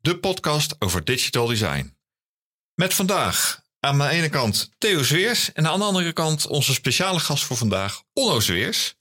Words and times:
de 0.00 0.18
podcast 0.18 0.76
over 0.78 1.04
digital 1.04 1.46
design. 1.46 1.96
Met 2.74 2.94
vandaag 2.94 3.62
aan 3.80 3.96
mijn 3.96 4.10
ene 4.10 4.28
kant 4.28 4.70
Theo 4.78 5.02
Zweers 5.02 5.52
en 5.52 5.66
aan 5.66 5.78
de 5.78 5.84
andere 5.84 6.12
kant 6.12 6.46
onze 6.46 6.74
speciale 6.74 7.20
gast 7.20 7.44
voor 7.44 7.56
vandaag, 7.56 8.02
Onno 8.12 8.40
Zweers. 8.40 8.96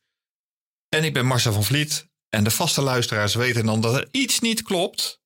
En 0.90 1.04
ik 1.04 1.14
ben 1.14 1.26
Marcel 1.26 1.54
van 1.54 1.64
Vliet 1.64 2.08
en 2.30 2.44
de 2.44 2.52
vaste 2.52 2.82
luisteraars 2.82 3.36
weten 3.36 3.66
dan 3.66 3.82
dat 3.82 3.96
er 3.96 4.08
iets 4.12 4.40
niet 4.40 4.62
klopt, 4.62 5.22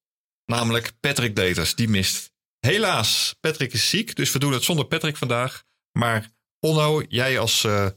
namelijk 0.45 0.99
Patrick 0.99 1.35
Deters, 1.35 1.75
die 1.75 1.89
mist. 1.89 2.31
Helaas, 2.59 3.35
Patrick 3.39 3.73
is 3.73 3.89
ziek, 3.89 4.16
dus 4.16 4.31
we 4.31 4.39
doen 4.39 4.53
het 4.53 4.63
zonder 4.63 4.85
Patrick 4.85 5.17
vandaag. 5.17 5.63
Maar 5.91 6.30
Onno, 6.59 7.03
jij 7.08 7.39
als 7.39 7.63
uh, 7.63 7.88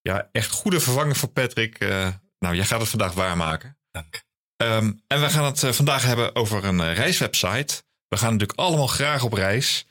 ja, 0.00 0.28
echt 0.32 0.50
goede 0.50 0.80
vervanger 0.80 1.16
voor 1.16 1.28
Patrick, 1.28 1.80
uh, 1.80 2.08
nou, 2.38 2.54
jij 2.54 2.64
gaat 2.64 2.80
het 2.80 2.88
vandaag 2.88 3.12
waarmaken. 3.12 3.78
Dank. 3.90 4.28
Um, 4.62 5.02
en 5.06 5.20
we 5.20 5.30
gaan 5.30 5.44
het 5.44 5.62
uh, 5.62 5.72
vandaag 5.72 6.02
hebben 6.02 6.34
over 6.34 6.64
een 6.64 6.78
uh, 6.78 6.94
reiswebsite. 6.94 7.82
We 8.08 8.16
gaan 8.16 8.32
natuurlijk 8.32 8.58
allemaal 8.58 8.86
graag 8.86 9.24
op 9.24 9.32
reis. 9.32 9.86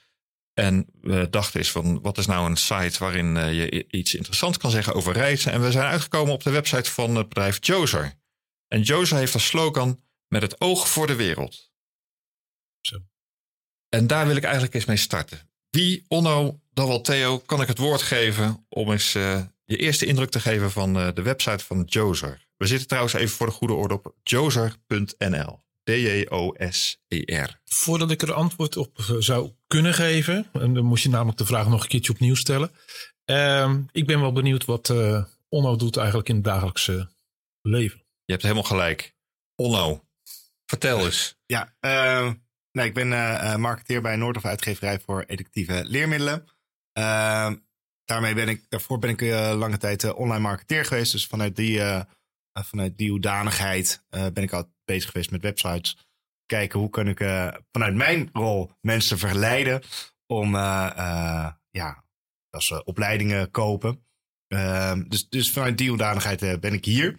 En 0.53 0.87
we 1.01 1.27
dachten 1.29 1.59
eens 1.59 1.71
van, 1.71 2.01
wat 2.01 2.17
is 2.17 2.25
nou 2.25 2.49
een 2.49 2.57
site 2.57 2.99
waarin 2.99 3.35
uh, 3.35 3.53
je 3.53 3.87
iets 3.89 4.15
interessants 4.15 4.57
kan 4.57 4.71
zeggen 4.71 4.93
over 4.93 5.13
reizen? 5.13 5.51
En 5.51 5.61
we 5.61 5.71
zijn 5.71 5.85
uitgekomen 5.85 6.33
op 6.33 6.43
de 6.43 6.49
website 6.49 6.91
van 6.91 7.15
het 7.15 7.27
bedrijf 7.29 7.57
Jozer. 7.65 8.13
En 8.67 8.81
Jozer 8.81 9.17
heeft 9.17 9.33
als 9.33 9.45
slogan, 9.45 10.03
met 10.27 10.41
het 10.41 10.61
oog 10.61 10.89
voor 10.89 11.07
de 11.07 11.15
wereld. 11.15 11.71
Zo. 12.81 12.97
En 13.89 14.07
daar 14.07 14.27
wil 14.27 14.35
ik 14.35 14.43
eigenlijk 14.43 14.73
eens 14.73 14.85
mee 14.85 14.97
starten. 14.97 15.49
Wie, 15.69 16.05
Onno, 16.07 16.59
dan 16.73 16.87
wel 16.87 17.01
Theo, 17.01 17.39
kan 17.39 17.61
ik 17.61 17.67
het 17.67 17.77
woord 17.77 18.01
geven 18.01 18.65
om 18.69 18.91
eens 18.91 19.11
je 19.11 19.77
eerste 19.77 20.05
indruk 20.05 20.29
te 20.29 20.39
geven 20.39 20.71
van 20.71 20.93
de 20.93 21.21
website 21.21 21.65
van 21.65 21.83
Jozer? 21.85 22.47
We 22.59 22.67
zitten 22.67 22.87
trouwens 22.87 23.13
even 23.13 23.35
voor 23.35 23.47
de 23.47 23.53
goede 23.53 23.73
orde 23.73 23.93
op 23.93 24.15
jozer.nl. 24.23 25.63
D-J-O-S-E-R. 25.83 27.59
Voordat 27.65 28.11
ik 28.11 28.21
er 28.21 28.33
antwoord 28.33 28.77
op 28.77 28.97
zou 29.19 29.51
kunnen 29.67 29.93
geven, 29.93 30.49
en 30.53 30.73
dan 30.73 30.85
moest 30.85 31.03
je 31.03 31.09
namelijk 31.09 31.37
de 31.37 31.45
vraag 31.45 31.67
nog 31.67 31.81
een 31.81 31.87
keertje 31.89 32.11
opnieuw 32.11 32.35
stellen. 32.35 32.71
Uh, 33.25 33.73
ik 33.91 34.05
ben 34.05 34.21
wel 34.21 34.31
benieuwd 34.31 34.65
wat 34.65 34.89
uh, 34.89 35.23
Onno 35.49 35.75
doet 35.75 35.97
eigenlijk 35.97 36.29
in 36.29 36.35
het 36.35 36.43
dagelijkse 36.43 37.09
leven. 37.61 38.03
Je 38.25 38.31
hebt 38.31 38.41
helemaal 38.43 38.63
gelijk. 38.63 39.15
Onno, 39.55 40.03
vertel 40.65 41.05
eens. 41.05 41.37
Ja, 41.45 41.73
uh, 41.81 42.33
nou, 42.71 42.87
ik 42.87 42.93
ben 42.93 43.11
uh, 43.11 43.55
marketeer 43.55 44.01
bij 44.01 44.15
Noordhof 44.15 44.45
Uitgeverij 44.45 44.99
voor 44.99 45.23
educatieve 45.27 45.83
leermiddelen. 45.85 46.45
Ehm, 46.93 47.55
daarmee 48.05 48.33
ben 48.33 48.47
ik, 48.47 48.65
daarvoor 48.69 48.99
ben 48.99 49.09
ik 49.09 49.21
lange 49.55 49.77
tijd 49.77 50.13
online 50.13 50.41
marketeer 50.41 50.85
geweest. 50.85 51.11
Dus 51.11 51.27
vanuit 51.27 51.55
die 51.55 51.81
vanuit 52.63 52.97
die 52.97 53.09
hoedanigheid 53.09 54.05
uh, 54.09 54.25
ben 54.33 54.43
ik 54.43 54.53
al 54.53 54.73
bezig 54.85 55.11
geweest 55.11 55.31
met 55.31 55.41
websites. 55.41 55.97
Kijken 56.45 56.79
hoe 56.79 56.89
kan 56.89 57.07
ik 57.07 57.19
uh, 57.19 57.53
vanuit 57.71 57.95
mijn 57.95 58.29
rol 58.33 58.71
mensen 58.81 59.17
verleiden 59.17 59.81
om 60.27 60.55
ja, 61.71 62.03
dat 62.49 62.63
ze 62.63 62.83
opleidingen 62.83 63.51
kopen. 63.51 64.05
Ehm, 64.47 65.03
dus, 65.07 65.29
dus 65.29 65.51
vanuit 65.51 65.77
die 65.77 65.89
hoedanigheid 65.89 66.59
ben 66.59 66.73
ik 66.73 66.85
hier. 66.85 67.17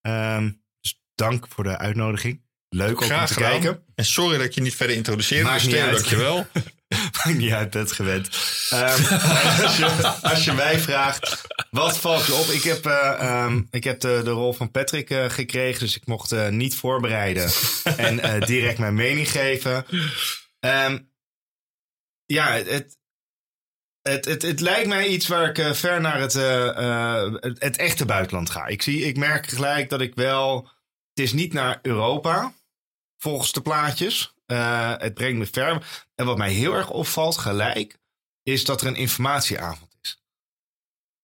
Ehm, 0.00 0.50
dus 0.80 1.02
dank 1.14 1.48
voor 1.48 1.64
de 1.64 1.78
uitnodiging. 1.78 2.42
Leuk 2.68 3.00
om 3.00 3.26
te 3.26 3.34
kijken. 3.34 3.84
En 3.94 4.04
sorry 4.04 4.36
dat 4.36 4.46
ik 4.46 4.52
je 4.52 4.60
niet 4.60 4.74
verder 4.74 4.96
introduceerde. 4.96 5.44
Maakt 5.44 5.64
dus 5.64 5.72
niet 5.72 5.90
dankjewel. 5.90 6.46
Maakt 7.24 7.38
niet 7.38 7.72
dat 7.72 7.92
gewend. 7.92 8.26
Um, 8.72 8.80
als, 9.64 9.76
je, 9.76 10.18
als, 10.22 10.44
je, 10.44 10.52
mij 10.52 10.78
vraagt, 10.78 11.46
wat 11.70 11.98
valt 11.98 12.26
je 12.26 12.34
op? 12.34 12.46
Ik 12.46 12.62
heb, 12.62 12.86
uh, 12.86 13.44
um, 13.46 13.68
ik 13.70 13.84
heb 13.84 14.00
de, 14.00 14.20
de, 14.24 14.30
rol 14.30 14.52
van 14.52 14.70
Patrick 14.70 15.10
uh, 15.10 15.30
gekregen, 15.30 15.80
dus 15.80 15.96
ik 15.96 16.06
mocht 16.06 16.32
uh, 16.32 16.48
niet 16.48 16.74
voorbereiden 16.76 17.50
en 17.96 18.40
direct 18.40 18.78
mijn 18.78 18.94
mening 18.94 19.30
geven. 19.30 19.86
Um, 20.60 21.10
ja, 22.26 22.52
het, 22.52 22.98
het, 24.02 24.24
het, 24.24 24.42
het, 24.42 24.60
lijkt 24.60 24.88
mij 24.88 25.06
iets 25.06 25.26
waar 25.26 25.58
ik 25.58 25.76
ver 25.76 26.00
naar 26.00 26.20
het, 26.20 26.32
het, 26.32 27.62
het, 27.62 27.76
echte 27.76 28.04
buitenland 28.04 28.50
ga. 28.50 28.66
Ik, 28.66 28.82
zie, 28.82 29.04
ik 29.04 29.16
merk 29.16 29.46
gelijk 29.46 29.88
dat 29.88 30.00
ik 30.00 30.14
wel. 30.14 30.68
Het 31.14 31.24
is 31.24 31.32
niet 31.32 31.52
naar 31.52 31.78
Europa, 31.82 32.52
volgens 33.20 33.52
de 33.52 33.60
plaatjes. 33.60 34.34
Uh, 34.46 34.94
het 34.96 35.14
brengt 35.14 35.38
me 35.38 35.46
ver. 35.46 36.04
En 36.14 36.26
wat 36.26 36.38
mij 36.38 36.52
heel 36.52 36.74
erg 36.74 36.90
opvalt 36.90 37.38
gelijk, 37.38 37.98
is 38.42 38.64
dat 38.64 38.80
er 38.80 38.86
een 38.86 38.96
informatieavond 38.96 39.96
is. 40.02 40.22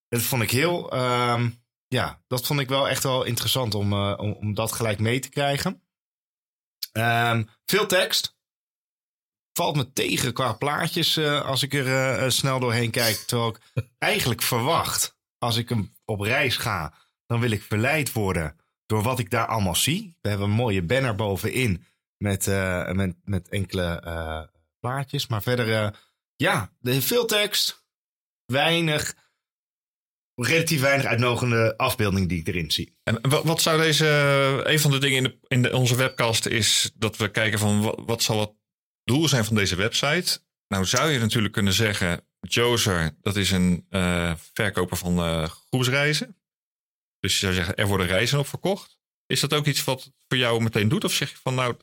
Dat 0.09 0.23
vond 0.23 0.43
ik 0.43 0.51
heel, 0.51 0.95
uh, 0.95 1.47
ja, 1.89 2.23
dat 2.27 2.47
vond 2.47 2.61
ik 2.61 2.69
wel 2.69 2.89
echt 2.89 3.03
wel 3.03 3.25
interessant 3.25 3.75
om, 3.75 3.93
uh, 3.93 4.15
om, 4.19 4.55
dat 4.55 4.73
gelijk 4.73 4.99
mee 4.99 5.19
te 5.19 5.29
krijgen. 5.29 5.83
Um, 6.93 7.49
veel 7.65 7.87
tekst. 7.87 8.35
Valt 9.53 9.77
me 9.77 9.93
tegen 9.93 10.33
qua 10.33 10.53
plaatjes 10.53 11.17
uh, 11.17 11.45
als 11.45 11.63
ik 11.63 11.75
er 11.75 12.33
snel 12.33 12.61
doorheen 12.61 12.91
kijk. 12.91 13.17
Terwijl 13.17 13.57
ik 13.75 13.89
eigenlijk 13.99 14.43
verwacht, 14.43 15.17
als 15.39 15.57
ik 15.57 15.75
op 16.05 16.21
reis 16.21 16.57
ga, 16.57 16.95
dan 17.27 17.41
wil 17.41 17.51
ik 17.51 17.63
verleid 17.63 18.13
worden 18.13 18.57
door 18.87 19.03
wat 19.03 19.19
ik 19.19 19.31
daar 19.31 19.47
allemaal 19.47 19.75
zie. 19.75 20.17
We 20.21 20.29
hebben 20.29 20.47
een 20.47 20.55
mooie 20.55 20.83
banner 20.83 21.15
bovenin 21.15 21.85
met, 22.17 22.47
uh, 22.47 22.91
met, 22.91 23.17
met 23.25 23.49
enkele 23.49 24.03
uh, 24.07 24.43
plaatjes. 24.81 25.27
Maar 25.27 25.43
verder, 25.43 25.69
uh, 25.69 25.89
ja, 26.37 26.73
veel 26.83 27.27
tekst, 27.27 27.85
weinig, 28.47 29.15
relatief 30.35 30.81
weinig 30.81 31.07
uitnogende 31.07 31.77
afbeelding 31.77 32.29
die 32.29 32.39
ik 32.39 32.47
erin 32.47 32.71
zie. 32.71 32.97
En 33.03 33.29
wat 33.29 33.63
zou 33.63 33.81
deze, 33.81 34.07
een 34.65 34.81
van 34.81 34.91
de 34.91 34.99
dingen 34.99 35.41
in, 35.49 35.63
de, 35.63 35.69
in 35.69 35.75
onze 35.75 35.97
webcast 35.97 36.47
is 36.47 36.93
dat 36.95 37.17
we 37.17 37.31
kijken 37.31 37.59
van 37.59 37.83
wat, 37.83 38.03
wat 38.07 38.23
zal 38.23 38.41
het 38.41 38.53
doel 39.05 39.29
zijn 39.29 39.45
van 39.45 39.55
deze 39.55 39.77
website? 39.77 40.41
Nou 40.69 40.85
zou 40.85 41.11
je 41.11 41.19
natuurlijk 41.19 41.55
kunnen 41.55 41.73
zeggen, 41.73 42.27
Jozer, 42.41 43.17
dat 43.23 43.37
is 43.37 43.51
een 43.51 43.87
verkoper 44.53 44.97
van 44.97 45.49
groepsreizen. 45.49 46.37
Dus 47.21 47.33
je 47.33 47.39
zou 47.39 47.55
zeggen, 47.55 47.77
er 47.77 47.87
worden 47.87 48.07
reizen 48.07 48.39
op 48.39 48.47
verkocht. 48.47 48.99
Is 49.27 49.41
dat 49.41 49.55
ook 49.55 49.67
iets 49.67 49.85
wat 49.85 50.13
voor 50.29 50.39
jou 50.39 50.63
meteen 50.63 50.89
doet? 50.89 51.05
Of 51.05 51.13
zeg 51.13 51.31
je 51.31 51.37
van 51.43 51.55
nou, 51.55 51.77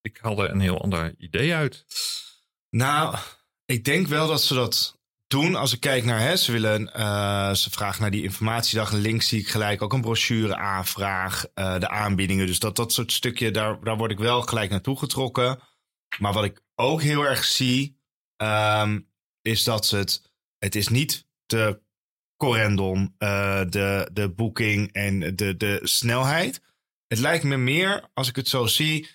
ik 0.00 0.18
haalde 0.20 0.48
een 0.48 0.60
heel 0.60 0.82
ander 0.82 1.14
idee 1.18 1.54
uit. 1.54 1.84
Nou, 2.70 3.16
ik 3.64 3.84
denk 3.84 4.06
wel 4.06 4.26
dat 4.26 4.42
ze 4.42 4.54
dat 4.54 4.98
doen. 5.26 5.54
Als 5.54 5.72
ik 5.72 5.80
kijk 5.80 6.04
naar, 6.04 6.20
hè, 6.20 6.36
ze 6.36 6.52
willen, 6.52 6.90
uh, 6.96 7.54
ze 7.54 7.70
vragen 7.70 8.00
naar 8.00 8.10
die 8.10 8.22
informatiedag. 8.22 8.92
Links 8.92 9.28
zie 9.28 9.40
ik 9.40 9.48
gelijk 9.48 9.82
ook 9.82 9.92
een 9.92 10.00
brochure 10.00 10.56
aanvraag, 10.56 11.46
uh, 11.54 11.78
de 11.78 11.88
aanbiedingen. 11.88 12.46
Dus 12.46 12.58
dat, 12.58 12.76
dat 12.76 12.92
soort 12.92 13.12
stukje, 13.12 13.50
daar, 13.50 13.84
daar 13.84 13.96
word 13.96 14.10
ik 14.10 14.18
wel 14.18 14.42
gelijk 14.42 14.70
naartoe 14.70 14.98
getrokken. 14.98 15.60
Maar 16.18 16.32
wat 16.32 16.44
ik 16.44 16.62
ook 16.74 17.02
heel 17.02 17.22
erg 17.22 17.44
zie, 17.44 18.00
um, 18.36 19.12
is 19.42 19.64
dat 19.64 19.90
het, 19.90 20.32
het 20.58 20.74
is 20.74 20.88
niet 20.88 21.26
de 21.46 21.82
correndon, 22.44 23.14
uh, 23.18 23.60
de, 23.68 24.10
de 24.12 24.28
boeking 24.28 24.92
en 24.92 25.36
de, 25.36 25.56
de 25.56 25.80
snelheid. 25.82 26.62
Het 27.06 27.18
lijkt 27.18 27.44
me 27.44 27.56
meer, 27.56 28.08
als 28.14 28.28
ik 28.28 28.36
het 28.36 28.48
zo 28.48 28.66
zie, 28.66 29.08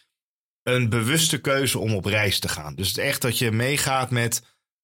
een 0.63 0.89
bewuste 0.89 1.41
keuze 1.41 1.79
om 1.79 1.93
op 1.93 2.05
reis 2.05 2.39
te 2.39 2.47
gaan. 2.47 2.75
Dus 2.75 2.87
het 2.87 2.97
echt 2.97 3.21
dat 3.21 3.37
je 3.37 3.51
meegaat 3.51 4.09
met: 4.09 4.43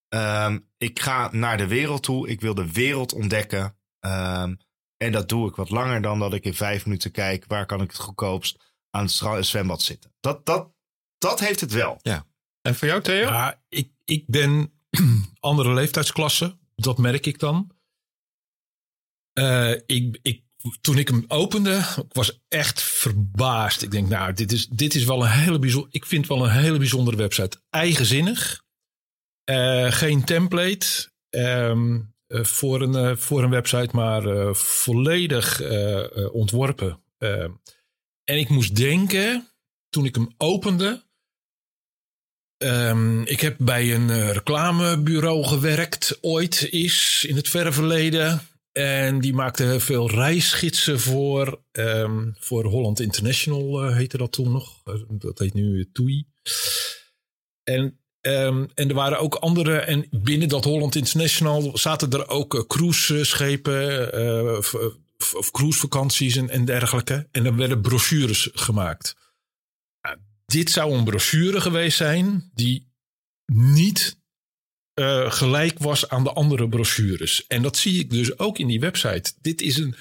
um, 0.09 0.69
ik 0.77 0.99
ga 0.99 1.29
naar 1.31 1.57
de 1.57 1.67
wereld 1.67 2.03
toe, 2.03 2.29
ik 2.29 2.41
wil 2.41 2.55
de 2.55 2.71
wereld 2.71 3.13
ontdekken. 3.13 3.77
Um, 3.99 4.57
en 4.97 5.11
dat 5.11 5.29
doe 5.29 5.49
ik 5.49 5.55
wat 5.55 5.69
langer 5.69 6.01
dan 6.01 6.19
dat 6.19 6.33
ik 6.33 6.43
in 6.43 6.53
vijf 6.53 6.85
minuten 6.85 7.11
kijk 7.11 7.45
waar 7.47 7.65
kan 7.65 7.81
ik 7.81 7.91
het 7.91 7.99
goedkoopst 7.99 8.73
aan 8.89 9.03
het 9.03 9.45
zwembad 9.45 9.81
zitten. 9.81 10.13
Dat, 10.19 10.45
dat, 10.45 10.69
dat 11.17 11.39
heeft 11.39 11.59
het 11.59 11.71
wel. 11.71 11.97
Ja. 12.01 12.25
En 12.61 12.75
voor 12.75 12.87
jou, 12.87 13.01
Theo? 13.01 13.27
Ja, 13.27 13.61
ik, 13.69 13.91
ik 14.05 14.23
ben 14.27 14.73
andere 15.39 15.73
leeftijdsklasse. 15.73 16.57
Dat 16.75 16.97
merk 16.97 17.25
ik 17.25 17.39
dan. 17.39 17.74
Uh, 19.39 19.71
ik, 19.85 20.19
ik 20.21 20.43
toen 20.81 20.97
ik 20.97 21.07
hem 21.07 21.25
opende, 21.27 21.77
ik 21.77 22.13
was 22.13 22.39
echt 22.47 22.81
verbaasd. 22.81 23.81
Ik 23.81 23.91
denk, 23.91 24.09
nou, 24.09 24.33
dit 24.33 24.51
is, 24.51 24.67
dit 24.67 24.95
is 24.95 25.03
wel 25.03 25.23
een 25.23 25.31
hele 25.31 25.59
bijzonder. 25.59 25.89
Ik 25.93 26.05
vind 26.05 26.27
wel 26.27 26.45
een 26.45 26.51
hele 26.51 26.77
bijzondere 26.77 27.17
website. 27.17 27.61
Eigenzinnig. 27.69 28.63
Uh, 29.49 29.91
geen 29.91 30.23
template 30.23 31.11
um, 31.29 32.13
uh, 32.27 32.43
voor, 32.43 32.81
een, 32.81 33.17
voor 33.17 33.43
een 33.43 33.49
website, 33.49 33.89
maar 33.91 34.55
volledig 34.55 35.61
ontworpen. 36.31 37.03
Ehm, 37.17 37.51
en 38.23 38.37
ik 38.37 38.49
moest 38.49 38.75
denken, 38.75 39.47
toen 39.89 40.05
ik 40.05 40.15
hem 40.15 40.33
opende, 40.37 41.05
Ehm, 42.57 43.21
ik 43.21 43.41
heb 43.41 43.55
bij 43.59 43.93
een 43.93 44.09
eh, 44.09 44.31
reclamebureau 44.31 45.43
gewerkt, 45.43 46.17
ooit 46.21 46.67
is, 46.71 47.25
in 47.27 47.35
het 47.35 47.49
verre 47.49 47.71
verleden. 47.71 48.41
En 48.77 49.19
die 49.19 49.33
maakte 49.33 49.79
veel 49.79 50.09
reisgidsen 50.09 50.99
voor. 50.99 51.63
ehm, 51.71 52.31
voor 52.39 52.65
Holland 52.65 52.99
International 52.99 53.83
eh, 53.83 53.95
heette 53.95 54.17
dat 54.17 54.31
toen 54.31 54.51
nog. 54.51 54.81
Eh, 54.83 54.93
dat 55.09 55.39
heet 55.39 55.53
nu 55.53 55.79
eh, 55.79 55.85
TUI. 55.91 56.25
En, 57.63 57.99
ehm, 58.21 58.65
en 58.73 58.89
er 58.89 58.93
waren 58.93 59.19
ook 59.19 59.35
andere. 59.35 59.77
En 59.77 60.07
binnen 60.11 60.49
dat 60.49 60.63
Holland 60.63 60.95
International 60.95 61.77
zaten 61.77 62.11
er 62.11 62.29
ook 62.29 62.65
cruiseschepen. 62.67 64.57
of, 64.57 65.51
cruisevakanties 65.51 66.35
en, 66.35 66.65
dergelijke. 66.65 67.27
En 67.31 67.45
er 67.45 67.55
werden 67.55 67.81
brochures 67.81 68.49
gemaakt. 68.53 69.15
Dit 70.45 70.69
zou 70.69 70.93
een 70.93 71.03
brochure 71.03 71.61
geweest 71.61 71.97
zijn 71.97 72.51
die 72.53 72.91
niet 73.45 74.23
eh, 74.95 75.31
gelijk 75.31 75.79
was 75.79 76.09
aan 76.09 76.23
de 76.23 76.33
andere 76.33 76.69
brochures. 76.69 77.47
En 77.47 77.61
dat 77.61 77.77
zie 77.77 77.99
ik 77.99 78.09
dus 78.09 78.39
ook 78.39 78.57
in 78.57 78.67
die 78.67 78.79
website. 78.79 79.31
Dit 79.41 79.61
is 79.61 79.77
een. 79.77 79.95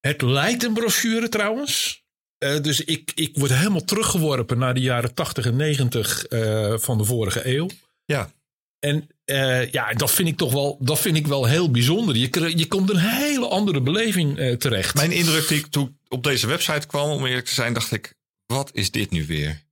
Het 0.00 0.22
lijkt 0.22 0.64
een 0.64 0.74
brochure 0.74 1.28
trouwens. 1.28 2.02
Eh, 2.38 2.60
dus 2.60 2.84
ik, 2.84 3.12
ik 3.14 3.36
word 3.36 3.52
helemaal 3.52 3.84
teruggeworpen 3.84 4.58
naar 4.58 4.74
de 4.74 4.80
jaren 4.80 5.14
80 5.14 5.46
en 5.46 5.56
90 5.56 6.26
eh, 6.26 6.78
van 6.78 6.98
de 6.98 7.04
vorige 7.04 7.56
eeuw. 7.56 7.68
Ja. 8.04 8.32
En 8.78 9.08
ja, 9.70 9.92
dat 9.92 10.10
vind 10.10 10.28
ik 10.28 10.36
toch 10.36 10.52
wel, 10.52 10.78
dat 10.80 10.98
vind 10.98 11.16
ik 11.16 11.26
wel 11.26 11.44
heel 11.44 11.70
bijzonder. 11.70 12.16
Je, 12.16 12.58
je 12.58 12.66
komt 12.66 12.90
een 12.90 12.98
hele 12.98 13.48
andere 13.48 13.80
beleving 13.80 14.56
terecht. 14.58 14.94
Mijn 14.94 15.12
indruk 15.12 15.48
die 15.48 15.58
ik 15.58 15.66
toen 15.66 15.84
ik 15.86 16.12
op 16.12 16.22
deze 16.22 16.46
website 16.46 16.86
kwam, 16.86 17.10
om 17.10 17.26
eerlijk 17.26 17.46
te 17.46 17.54
zijn, 17.54 17.72
dacht 17.72 17.92
ik: 17.92 18.14
wat 18.46 18.70
is 18.72 18.90
dit 18.90 19.10
nu 19.10 19.26
weer? 19.26 19.62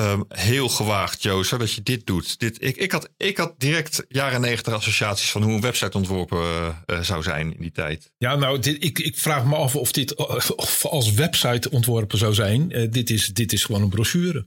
Ehm, 0.00 0.22
heel 0.28 0.68
gewaagd, 0.68 1.22
Joost, 1.22 1.50
dat 1.58 1.72
je 1.72 1.82
dit 1.82 2.06
doet. 2.06 2.38
Dit, 2.38 2.62
ik, 2.62 2.76
ik, 2.76 2.92
had, 2.92 3.10
ik 3.16 3.36
had 3.36 3.54
direct 3.58 4.04
jaren 4.08 4.40
negentig 4.40 4.72
associaties 4.74 5.30
van 5.30 5.42
hoe 5.42 5.52
een 5.52 5.60
website 5.60 5.96
ontworpen 5.96 6.38
eh, 6.38 6.74
eh, 6.86 7.00
zou 7.02 7.22
zijn 7.22 7.52
in 7.54 7.60
die 7.60 7.72
tijd. 7.72 8.12
Ja, 8.18 8.34
nou, 8.36 8.58
dit, 8.58 8.84
ik, 8.84 8.98
ik 8.98 9.18
vraag 9.18 9.44
me 9.44 9.56
af 9.56 9.76
of 9.76 9.92
dit 9.92 10.14
eh, 10.14 10.50
of 10.56 10.84
als 10.86 11.12
website 11.12 11.70
ontworpen 11.70 12.18
zou 12.18 12.34
zijn. 12.34 12.72
Eh, 12.72 12.90
dit, 12.90 13.10
is, 13.10 13.26
dit 13.26 13.52
is 13.52 13.64
gewoon 13.64 13.82
een 13.82 13.88
brochure. 13.88 14.46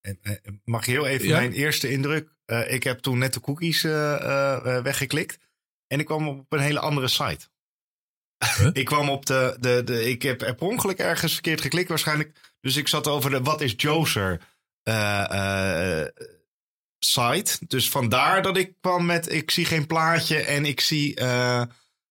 En, 0.00 0.18
mag 0.64 0.86
heel 0.86 1.06
even 1.06 1.28
Ja. 1.28 1.36
mijn 1.36 1.52
eerste 1.52 1.90
indruk? 1.90 2.28
Eh, 2.44 2.72
ik 2.72 2.82
heb 2.82 2.98
toen 2.98 3.18
net 3.18 3.34
de 3.34 3.40
cookies 3.40 3.84
eh, 3.84 4.12
eh, 4.14 4.76
eh, 4.76 4.82
weggeklikt. 4.82 5.38
En 5.86 5.98
ik 6.00 6.06
kwam 6.06 6.28
op 6.28 6.52
een 6.52 6.58
hele 6.60 6.80
andere 6.80 7.08
site. 7.08 7.48
Huh? 8.56 8.68
ik 8.82 8.84
kwam 8.84 9.08
op 9.10 9.26
de, 9.26 9.56
de, 9.60 9.82
de. 9.84 10.10
Ik 10.10 10.22
heb 10.22 10.38
per 10.38 10.54
ongeluk 10.58 10.98
ergens 10.98 11.32
verkeerd 11.32 11.60
geklikt 11.60 11.88
waarschijnlijk. 11.88 12.32
Dus 12.60 12.76
ik 12.76 12.88
zat 12.88 13.06
over 13.06 13.30
de 13.30 13.40
wat 13.40 13.60
is 13.60 13.74
Joser 13.76 14.40
site. 16.98 17.58
Dus 17.66 17.88
vandaar 17.90 18.42
dat 18.42 18.56
ik 18.56 18.72
kwam 18.80 19.06
met. 19.06 19.32
Ik 19.32 19.50
zie 19.50 19.64
geen 19.64 19.86
plaatje 19.86 20.36
en 20.36 20.64
ik 20.64 20.80
zie. 20.80 21.14
eh, 21.14 21.62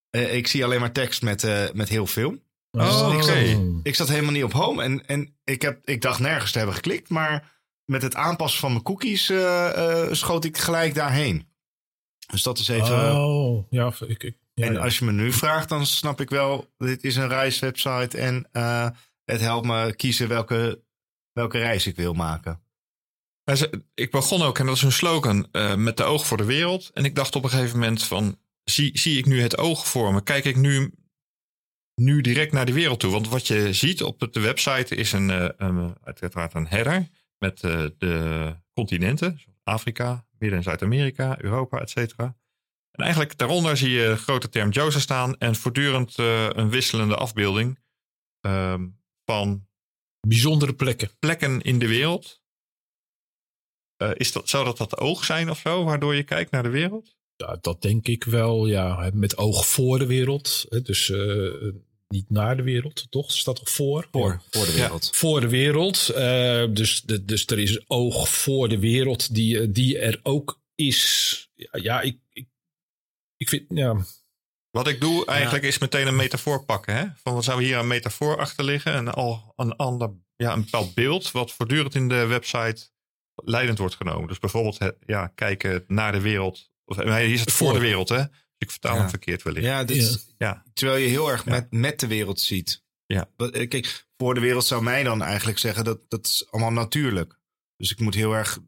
eh, 0.09 0.35
ik 0.35 0.47
zie 0.47 0.63
alleen 0.63 0.79
maar 0.79 0.91
tekst 0.91 1.21
met, 1.21 1.44
eh, 1.44 1.63
met 1.73 1.89
heel 1.89 2.07
veel. 2.07 2.35
Oh, 2.71 3.09
ik, 3.13 3.21
oké. 3.23 3.23
zat, 3.23 3.62
ik 3.83 3.95
zat 3.95 4.07
helemaal 4.07 4.31
niet 4.31 4.44
op 4.44 4.53
home. 4.53 4.83
En, 4.83 5.06
en 5.06 5.38
ik, 5.44 5.62
heb, 5.62 5.79
ik 5.83 6.01
dacht 6.01 6.19
nergens 6.19 6.51
te 6.51 6.57
hebben 6.57 6.75
geklikt. 6.75 7.09
Maar 7.09 7.59
met 7.85 8.01
het 8.01 8.15
aanpassen 8.15 8.59
van 8.59 8.71
mijn 8.71 8.83
cookies 8.83 9.29
eh, 9.29 10.03
eh, 10.03 10.13
schoot 10.13 10.45
ik 10.45 10.57
gelijk 10.57 10.94
daarheen. 10.95 11.50
Dus 12.31 12.44
dat 12.44 12.59
is 12.59 12.67
even. 12.67 13.15
Oh, 13.15 13.65
ja, 13.69 13.94
ik, 14.07 14.24
ik, 14.24 14.38
ja, 14.53 14.65
en 14.65 14.74
ja. 14.74 14.79
als 14.79 15.00
je 15.00 15.06
me 15.06 15.12
nu 15.12 15.31
vraagt, 15.31 15.69
dan 15.69 15.85
snap 15.85 16.21
ik 16.21 16.29
wel. 16.29 16.74
Dit 16.77 17.03
is 17.03 17.15
een 17.15 17.27
reiswebsite. 17.27 18.17
En 18.17 18.47
eh, 18.51 18.89
het 19.25 19.41
helpt 19.41 19.67
me 19.67 19.94
kiezen 19.95 20.27
welke, 20.27 20.83
welke 21.33 21.57
reis 21.57 21.88
ik 21.88 21.95
wil 21.95 22.13
maken. 22.13 22.62
Ik 23.94 24.12
begon 24.12 24.42
ook, 24.42 24.60
en 24.60 24.66
dat 24.66 24.75
is 24.75 24.81
hun 24.81 24.92
slogan, 24.92 25.48
eh, 25.51 25.75
met 25.75 25.98
de 25.98 26.04
oog 26.04 26.25
voor 26.25 26.38
de 26.38 26.45
wereld. 26.45 26.89
En 26.94 27.06
ik 27.06 27.16
dacht 27.16 27.36
op 27.36 27.44
een 27.44 27.50
gegeven 27.50 27.80
moment 27.80 28.04
van, 28.04 28.39
zie, 28.63 29.00
zie 29.00 29.18
ik 29.18 29.25
nu 29.25 29.42
het 29.42 29.57
oog 29.57 29.88
voor 29.88 30.13
me? 30.13 30.24
Kijk 30.24 30.45
ik 30.45 30.56
nu, 30.56 30.94
nu 31.95 32.22
direct 32.22 32.51
naar 32.51 32.66
de 32.66 32.74
wereld 32.74 33.00
toe? 33.00 33.12
Want 33.12 33.30
wat 33.30 33.48
je 33.48 33.74
ziet 33.74 34.04
op 34.04 34.33
de 34.33 34.39
website 34.39 34.95
is 34.95 35.12
een, 35.12 35.30
eh, 35.30 35.50
een, 35.57 35.95
uiteraard 36.04 36.54
een 36.54 36.68
header 36.68 37.07
met 37.38 37.63
eh, 37.63 37.86
de 37.98 38.56
continenten. 38.74 39.39
Afrika, 39.63 40.25
Midden- 40.38 40.57
en 40.57 40.63
Zuid-Amerika, 40.63 41.42
Europa, 41.42 41.80
et 41.80 41.89
cetera. 41.89 42.36
En 42.92 43.04
eigenlijk 43.04 43.38
daaronder 43.38 43.77
zie 43.77 43.89
je 43.89 44.16
grote 44.16 44.50
term 44.50 44.69
Joseph 44.69 45.01
staan 45.01 45.38
en 45.38 45.56
voortdurend 45.56 46.18
een 46.18 46.69
wisselende 46.69 47.16
afbeelding 47.16 47.80
ehm, 48.42 48.88
van 49.25 49.68
Bijzondere 50.27 50.73
plekken. 50.73 51.09
plekken 51.19 51.62
in 51.62 51.79
de 51.79 51.88
wereld. 51.88 52.41
Eh, 53.97 54.12
is 54.13 54.31
dat, 54.31 54.50
zou 54.50 54.65
dat 54.65 54.77
dat 54.77 54.97
oog 54.97 55.25
zijn 55.25 55.50
of 55.50 55.59
zo, 55.59 55.83
waardoor 55.83 56.15
je 56.15 56.23
kijkt 56.23 56.51
naar 56.51 56.63
de 56.63 56.69
wereld? 56.69 57.15
Ja, 57.35 57.57
dat 57.62 57.81
denk 57.81 58.07
ik 58.07 58.23
wel, 58.23 58.68
ja. 58.68 59.09
Met 59.13 59.38
oog 59.38 59.68
voor 59.68 60.00
de 60.00 60.06
wereld. 60.06 60.65
hè, 60.69 60.81
Dus 60.81 61.09
eh, 61.09 61.71
niet 62.07 62.29
naar 62.29 62.57
de 62.57 62.63
wereld, 62.63 63.07
toch? 63.12 63.31
Staat 63.31 63.56
toch 63.56 63.69
voor? 63.69 64.07
Ja. 64.12 64.41
voor 64.50 64.65
de 64.65 64.73
wereld. 64.73 65.09
Voor 65.15 65.41
de 65.41 65.50
wereld. 65.50 66.09
eh, 66.09 66.65
dus, 66.74 67.01
de, 67.01 67.25
dus 67.25 67.45
er 67.45 67.59
is 67.59 67.89
oog 67.89 68.29
voor 68.29 68.69
de 68.69 68.79
wereld 68.79 69.35
die, 69.35 69.71
die 69.71 70.00
er 70.00 70.19
ook 70.24 70.62
is. 70.75 71.50
Ja, 71.56 71.69
ja 71.81 72.01
ik, 72.01 72.17
ik, 72.33 72.47
ik 73.38 73.50
vind, 73.50 73.65
ja, 73.69 74.06
Wat 74.71 74.88
ik 74.88 75.01
doe 75.01 75.25
eigenlijk 75.25 75.63
is 75.63 75.77
meteen 75.77 76.07
een 76.07 76.15
metafoor 76.15 76.63
pakken. 76.65 76.95
Hè? 76.95 77.06
Van 77.23 77.33
wat 77.33 77.44
zou 77.44 77.63
hier 77.63 77.77
een 77.77 77.88
metafoor 77.88 78.38
achter 78.38 78.63
liggen? 78.65 78.94
En 78.94 79.13
al 79.13 79.53
een 79.56 79.75
ander, 79.75 80.09
ja, 80.35 80.53
een 80.53 80.63
bepaald 80.63 80.94
beeld 80.94 81.31
wat 81.31 81.51
voortdurend 81.51 81.95
in 81.95 82.07
de 82.09 82.25
website 82.25 82.89
leidend 83.35 83.77
wordt 83.77 83.95
genomen. 83.95 84.27
Dus 84.27 84.39
bijvoorbeeld 84.39 84.79
het, 84.79 84.95
ja, 85.06 85.27
kijken 85.27 85.83
naar 85.88 86.12
de 86.12 86.21
wereld. 86.21 86.69
Of, 86.85 86.97
nee, 86.97 87.25
hier 87.25 87.33
is 87.33 87.39
het 87.39 87.51
voor, 87.51 87.73
de 87.73 87.79
wereld, 87.79 88.09
hè? 88.09 88.18
Dus 88.18 88.29
ik 88.57 88.71
vertaal 88.71 88.94
Ja. 88.94 89.00
hem 89.00 89.09
verkeerd 89.09 89.44
wellicht. 89.44 89.65
Ja, 89.65 89.83
dit 89.83 89.97
is- 89.97 90.33
Ja. 90.38 90.63
terwijl 90.74 91.00
je 91.01 91.07
heel 91.07 91.31
erg 91.31 91.45
Ja. 91.45 91.51
met, 91.51 91.71
met 91.71 92.00
de 92.00 92.07
wereld 92.07 92.39
ziet. 92.39 92.83
Ja. 93.06 93.29
Eh, 93.38 93.67
Kijk, 93.69 94.06
voor 94.17 94.33
de 94.33 94.39
wereld 94.39 94.65
zou 94.65 94.83
mij 94.83 95.03
dan 95.03 95.21
eigenlijk 95.21 95.57
zeggen 95.59 95.83
dat 95.83 96.00
dat 96.09 96.25
is 96.25 96.47
allemaal 96.50 96.71
natuurlijk. 96.71 97.39
Dus 97.77 97.91
ik 97.91 98.00
moet 98.00 98.13
heel 98.15 98.33
erg 98.33 98.59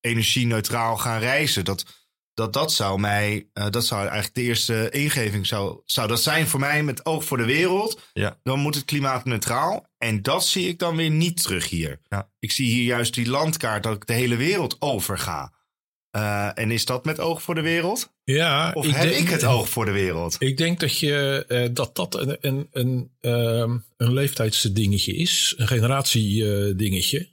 energie-neutraal 0.00 0.96
gaan 0.96 1.20
reizen. 1.20 1.64
Dat, 1.64 2.01
dat, 2.34 2.52
dat 2.52 2.72
zou 2.72 3.00
mij, 3.00 3.46
eh, 3.52 3.66
dat 3.70 3.84
zou 3.84 4.00
eigenlijk 4.00 4.34
de 4.34 4.42
eerste 4.42 4.90
ingeving 4.90 5.46
zou, 5.46 5.80
zou 5.84 6.08
dat 6.08 6.22
zijn 6.22 6.46
voor 6.46 6.60
mij 6.60 6.82
met 6.82 7.06
oog 7.06 7.24
voor 7.24 7.36
de 7.36 7.44
wereld. 7.44 8.00
Ja. 8.12 8.38
Dan 8.42 8.58
moet 8.58 8.74
het 8.74 8.84
klimaatneutraal. 8.84 9.86
En 9.98 10.22
dat 10.22 10.46
zie 10.46 10.68
ik 10.68 10.78
dan 10.78 10.96
weer 10.96 11.10
niet 11.10 11.42
terug 11.42 11.68
hier. 11.68 12.00
Ja. 12.08 12.28
Ik 12.38 12.50
zie 12.52 12.66
hier 12.66 12.84
juist 12.84 13.14
die 13.14 13.28
landkaart 13.28 13.82
dat 13.82 13.94
ik 13.96 14.06
de 14.06 14.12
hele 14.12 14.36
wereld 14.36 14.76
over 14.78 15.18
ga. 15.18 15.52
Eh, 16.10 16.58
en 16.58 16.70
is 16.70 16.84
dat 16.84 17.04
met 17.04 17.20
oog 17.20 17.42
voor 17.42 17.54
de 17.54 17.60
wereld? 17.60 18.12
ja 18.24 18.70
Of 18.74 18.86
heb 18.86 19.02
denk- 19.10 19.14
ik 19.14 19.28
het 19.28 19.44
oog 19.44 19.68
voor 19.68 19.84
de 19.84 19.90
wereld? 19.90 20.36
Ik 20.38 20.56
denk 20.56 20.80
dat 20.80 20.98
je, 20.98 21.44
eh, 21.48 21.68
dat, 21.72 21.96
dat 21.96 22.14
een, 22.14 22.36
een, 22.40 22.68
een, 22.72 23.10
ehm, 23.20 23.78
een 23.96 24.12
leeftijdsdingetje 24.12 25.14
is. 25.14 25.54
Een 25.56 25.66
generatiedingetje. 25.66 27.28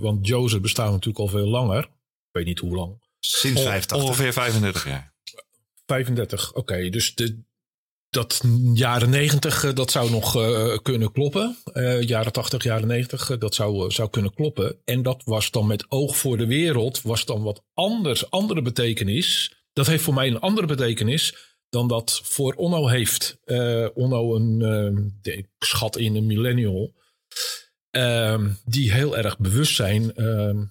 Want 0.00 0.26
Joseph 0.26 0.62
bestaat 0.62 0.90
natuurlijk 0.90 1.18
al 1.18 1.28
veel 1.28 1.46
langer. 1.48 1.82
Ik 1.84 2.30
weet 2.32 2.44
niet 2.46 2.58
hoe 2.58 2.74
lang. 2.76 3.02
Sinds 3.26 3.60
Oh, 3.60 3.66
85. 3.66 4.08
Ongeveer 4.08 4.32
35 4.32 4.86
jaar. 4.86 5.12
35, 5.86 6.52
oké. 6.52 6.88
dus 6.88 7.14
de, 7.14 7.42
dat 8.10 8.40
jaren 8.74 9.10
90, 9.10 9.64
eh, 9.64 9.74
dat 9.74 9.90
zou 9.90 10.10
nog 10.10 10.36
eh, 10.36 10.78
kunnen 10.82 11.12
kloppen. 11.12 11.56
Eh, 11.72 12.02
jaren 12.02 12.32
80, 12.32 12.62
jaren 12.62 12.88
90, 12.88 13.30
eh, 13.30 13.38
dat 13.38 13.54
zou, 13.54 13.90
zou 13.90 14.10
kunnen 14.10 14.34
kloppen. 14.34 14.76
En 14.84 15.02
dat 15.02 15.22
was 15.24 15.50
dan 15.50 15.66
met 15.66 15.86
oog 15.88 16.16
voor 16.16 16.36
de 16.36 16.46
wereld, 16.46 17.02
was 17.02 17.24
dan 17.24 17.42
wat 17.42 17.62
anders, 17.74 18.30
andere 18.30 18.62
betekenis. 18.62 19.54
Dat 19.72 19.86
heeft 19.86 20.02
voor 20.04 20.14
mij 20.14 20.26
een 20.26 20.40
andere 20.40 20.66
betekenis 20.66 21.54
dan 21.68 21.88
dat 21.88 22.20
voor 22.24 22.54
Onno 22.54 22.88
heeft. 22.88 23.38
Eh, 23.44 23.86
Onno, 23.94 24.34
een, 24.34 24.62
eh, 25.22 25.36
ik 25.36 25.46
schat 25.58 25.96
in 25.96 26.16
een 26.16 26.26
millennial, 26.26 26.94
ehm, 27.90 28.50
die 28.64 28.92
heel 28.92 29.16
erg 29.16 29.38
bewust 29.38 29.74
zijn 29.74 30.14
ehm, 30.14 30.64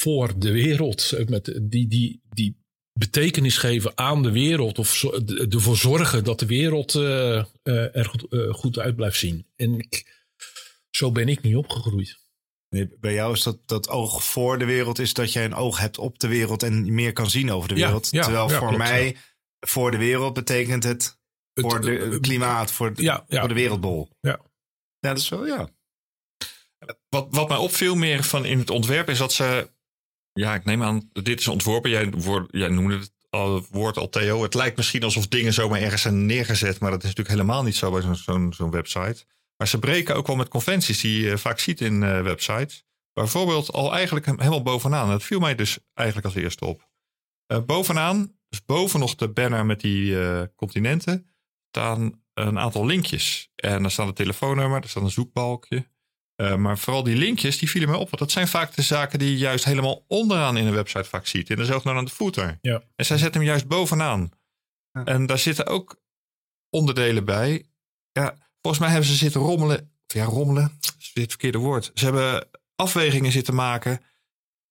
voor 0.00 0.38
de 0.38 0.50
wereld. 0.52 1.14
Met 1.28 1.60
die, 1.62 1.88
die, 1.88 2.22
die 2.28 2.56
betekenis 2.92 3.56
geven 3.56 3.92
aan 3.98 4.22
de 4.22 4.30
wereld. 4.30 4.78
Of 4.78 5.02
ervoor 5.50 5.76
zorgen 5.76 6.24
dat 6.24 6.38
de 6.38 6.46
wereld 6.46 6.94
eh, 6.94 7.38
eh, 7.38 7.96
er 7.96 8.04
goed, 8.04 8.32
eh, 8.32 8.54
goed 8.54 8.78
uit 8.78 8.96
blijft 8.96 9.18
zien. 9.18 9.46
En 9.56 9.78
ik, 9.78 10.24
zo 10.90 11.12
ben 11.12 11.28
ik 11.28 11.42
niet 11.42 11.56
opgegroeid. 11.56 12.18
Nee, 12.68 12.88
bij 13.00 13.14
jou 13.14 13.32
is 13.32 13.42
dat, 13.42 13.58
dat 13.68 13.88
oog 13.88 14.24
voor 14.24 14.58
de 14.58 14.64
wereld 14.64 14.98
is 14.98 15.14
dat 15.14 15.32
jij 15.32 15.44
een 15.44 15.54
oog 15.54 15.78
hebt 15.78 15.98
op 15.98 16.18
de 16.18 16.28
wereld 16.28 16.62
en 16.62 16.94
meer 16.94 17.12
kan 17.12 17.30
zien 17.30 17.50
over 17.50 17.68
de 17.68 17.74
wereld. 17.74 18.08
ja, 18.10 18.22
Terwijl 18.22 18.48
ja, 18.50 18.58
voor 18.58 18.68
klopt, 18.68 18.82
mij 18.82 19.16
voor 19.66 19.90
de 19.90 19.96
wereld 19.96 20.34
betekent 20.34 20.84
het 20.84 21.18
voor 21.54 21.74
Het, 21.74 21.82
de, 21.82 21.90
het 21.90 22.20
klimaat, 22.20 22.72
voor, 22.72 22.94
de- 22.94 23.02
ja, 23.02 23.24
ja. 23.28 23.38
voor 23.40 23.48
de 23.48 23.54
wereldbol. 23.54 24.08
Ja. 24.20 24.40
Ja, 24.98 25.08
dat 25.08 25.18
is 25.18 25.28
wel, 25.28 25.46
ja. 25.46 25.68
Wat, 27.08 27.26
wat 27.30 27.48
mij 27.48 27.56
opviel 27.58 27.94
meer 27.94 28.24
van 28.24 28.44
in 28.44 28.58
het 28.58 28.70
ontwerp 28.70 29.08
is 29.08 29.18
dat 29.18 29.32
ze. 29.32 29.70
Ja, 30.32 30.54
ik 30.54 30.64
neem 30.64 30.82
aan, 30.82 31.10
dit 31.12 31.40
is 31.40 31.48
ontworpen. 31.48 31.90
Jij, 31.90 32.10
woord, 32.10 32.48
jij 32.50 32.68
noemde 32.68 32.98
het, 32.98 33.12
al, 33.30 33.66
woord 33.70 33.96
al 33.96 34.08
Theo. 34.08 34.42
Het 34.42 34.54
lijkt 34.54 34.76
misschien 34.76 35.02
alsof 35.02 35.28
dingen 35.28 35.52
zomaar 35.52 35.80
ergens 35.80 36.02
zijn 36.02 36.26
neergezet. 36.26 36.80
Maar 36.80 36.90
dat 36.90 37.02
is 37.02 37.08
natuurlijk 37.08 37.36
helemaal 37.36 37.62
niet 37.62 37.76
zo 37.76 37.90
bij 37.90 38.14
zo'n 38.50 38.70
website. 38.70 39.24
Maar 39.56 39.68
ze 39.68 39.78
breken 39.78 40.16
ook 40.16 40.26
wel 40.26 40.36
met 40.36 40.48
conventies 40.48 41.00
die 41.00 41.20
je 41.20 41.38
vaak 41.38 41.58
ziet 41.58 41.80
in 41.80 42.02
eh, 42.02 42.22
websites. 42.22 42.84
bijvoorbeeld 43.12 43.72
al 43.72 43.94
eigenlijk 43.94 44.26
helemaal 44.26 44.62
bovenaan. 44.62 45.08
Dat 45.08 45.22
viel 45.22 45.40
mij 45.40 45.54
dus 45.54 45.78
eigenlijk 45.94 46.26
als 46.26 46.36
eerste 46.36 46.64
op. 46.64 46.88
Uh, 47.52 47.58
bovenaan, 47.64 48.32
dus 48.48 48.64
boven 48.64 49.00
nog 49.00 49.14
de 49.14 49.28
banner 49.28 49.66
met 49.66 49.80
die 49.80 50.16
continenten, 50.54 51.26
staan 51.68 52.22
een 52.34 52.58
aantal 52.58 52.86
linkjes. 52.86 53.50
En 53.56 53.82
daar 53.82 53.90
staat 53.90 54.06
een 54.06 54.14
telefoonnummer, 54.14 54.82
er 54.82 54.88
staat 54.88 55.02
een 55.02 55.10
zoekbalkje. 55.10 55.86
Uh, 56.40 56.56
maar 56.56 56.78
vooral 56.78 57.02
die 57.02 57.16
linkjes, 57.16 57.58
die 57.58 57.70
vielen 57.70 57.88
mij 57.88 57.98
op. 57.98 58.04
Want 58.04 58.18
dat 58.18 58.30
zijn 58.30 58.48
vaak 58.48 58.74
de 58.74 58.82
zaken 58.82 59.18
die 59.18 59.30
je 59.30 59.38
juist 59.38 59.64
helemaal 59.64 60.04
onderaan 60.08 60.56
in 60.56 60.66
een 60.66 60.74
website 60.74 61.04
vaak 61.04 61.26
ziet. 61.26 61.50
In 61.50 61.56
de 61.56 61.64
zogenaamde 61.64 62.10
footer. 62.10 62.58
Ja. 62.60 62.82
En 62.96 63.04
zij 63.04 63.18
zetten 63.18 63.40
hem 63.40 63.50
juist 63.50 63.66
bovenaan. 63.66 64.30
Ja. 64.92 65.04
En 65.04 65.26
daar 65.26 65.38
zitten 65.38 65.66
ook 65.66 66.02
onderdelen 66.70 67.24
bij. 67.24 67.66
Ja, 68.12 68.36
volgens 68.60 68.82
mij 68.82 68.92
hebben 68.92 69.08
ze 69.08 69.16
zitten 69.16 69.40
rommelen. 69.40 69.92
Ja, 70.06 70.24
rommelen 70.24 70.78
is 70.98 71.10
weer 71.12 71.22
het 71.22 71.32
verkeerde 71.32 71.58
woord. 71.58 71.90
Ze 71.94 72.04
hebben 72.04 72.48
afwegingen 72.76 73.32
zitten 73.32 73.54
maken 73.54 74.00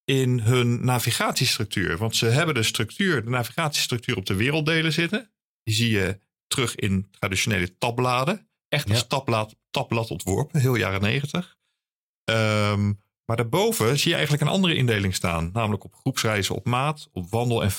in 0.06 0.40
hun 0.40 0.86
navigatiestructuur. 0.86 1.98
Want 1.98 2.16
ze 2.16 2.26
hebben 2.26 2.56
de 2.56 2.64
structuur, 2.64 3.24
de 3.24 3.30
navigatiestructuur 3.30 4.16
op 4.18 4.26
de 4.26 4.36
werelddelen 4.36 4.94
zitten. 4.94 5.32
Die 5.64 5.76
zie 5.76 5.92
je 5.92 6.20
terug 6.48 6.76
in 6.76 7.08
traditionele 7.20 7.78
tabbladen. 7.78 8.49
Echt 8.70 8.90
als 8.90 9.00
ja. 9.00 9.06
ontworpen, 10.10 10.60
heel 10.60 10.76
jaren 10.76 11.02
negentig. 11.02 11.58
Um, 12.24 13.02
maar 13.26 13.38
daarboven 13.38 14.00
zie 14.00 14.10
je 14.10 14.16
eigenlijk 14.16 14.44
een 14.44 14.54
andere 14.54 14.76
indeling 14.76 15.16
staan. 15.16 15.50
Namelijk 15.54 15.84
op 15.84 15.96
groepsreizen 15.96 16.56
op 16.56 16.66
maat, 16.66 17.10
op 17.12 17.30
wandel- 17.30 17.64
en, 17.64 17.72